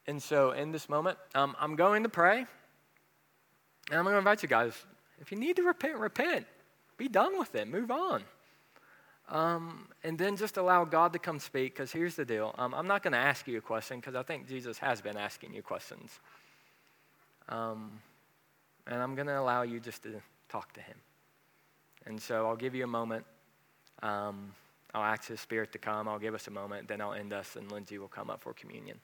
And 0.09 0.23
so, 0.23 0.53
in 0.53 0.71
this 0.71 0.89
moment, 0.89 1.19
um, 1.35 1.55
I'm 1.59 1.75
going 1.75 2.01
to 2.01 2.09
pray. 2.09 2.39
And 2.39 3.99
I'm 3.99 4.03
going 4.03 4.15
to 4.15 4.17
invite 4.17 4.41
you 4.41 4.49
guys 4.49 4.73
if 5.21 5.31
you 5.31 5.37
need 5.37 5.55
to 5.57 5.61
repent, 5.61 5.99
repent. 5.99 6.47
Be 6.97 7.07
done 7.07 7.37
with 7.37 7.53
it. 7.53 7.67
Move 7.67 7.91
on. 7.91 8.23
Um, 9.29 9.87
and 10.03 10.17
then 10.17 10.35
just 10.35 10.57
allow 10.57 10.83
God 10.83 11.13
to 11.13 11.19
come 11.19 11.37
speak, 11.37 11.75
because 11.75 11.91
here's 11.91 12.15
the 12.15 12.25
deal. 12.25 12.55
Um, 12.57 12.73
I'm 12.73 12.87
not 12.87 13.03
going 13.03 13.11
to 13.11 13.19
ask 13.19 13.47
you 13.47 13.59
a 13.59 13.61
question, 13.61 13.99
because 13.99 14.15
I 14.15 14.23
think 14.23 14.47
Jesus 14.47 14.79
has 14.79 14.99
been 14.99 15.15
asking 15.15 15.53
you 15.53 15.61
questions. 15.61 16.19
Um, 17.47 17.91
and 18.87 19.03
I'm 19.03 19.13
going 19.13 19.27
to 19.27 19.39
allow 19.39 19.61
you 19.61 19.79
just 19.79 20.01
to 20.03 20.19
talk 20.49 20.73
to 20.73 20.81
him. 20.81 20.97
And 22.07 22.19
so 22.19 22.47
I'll 22.47 22.55
give 22.55 22.73
you 22.73 22.83
a 22.83 22.87
moment. 22.87 23.25
Um, 24.01 24.53
I'll 24.95 25.03
ask 25.03 25.27
His 25.27 25.39
Spirit 25.39 25.71
to 25.73 25.77
come. 25.77 26.07
I'll 26.07 26.17
give 26.17 26.33
us 26.33 26.47
a 26.47 26.51
moment. 26.51 26.87
Then 26.87 26.99
I'll 26.99 27.13
end 27.13 27.31
us, 27.31 27.55
and 27.55 27.71
Lindsay 27.71 27.99
will 27.99 28.07
come 28.07 28.31
up 28.31 28.41
for 28.41 28.53
communion. 28.53 28.99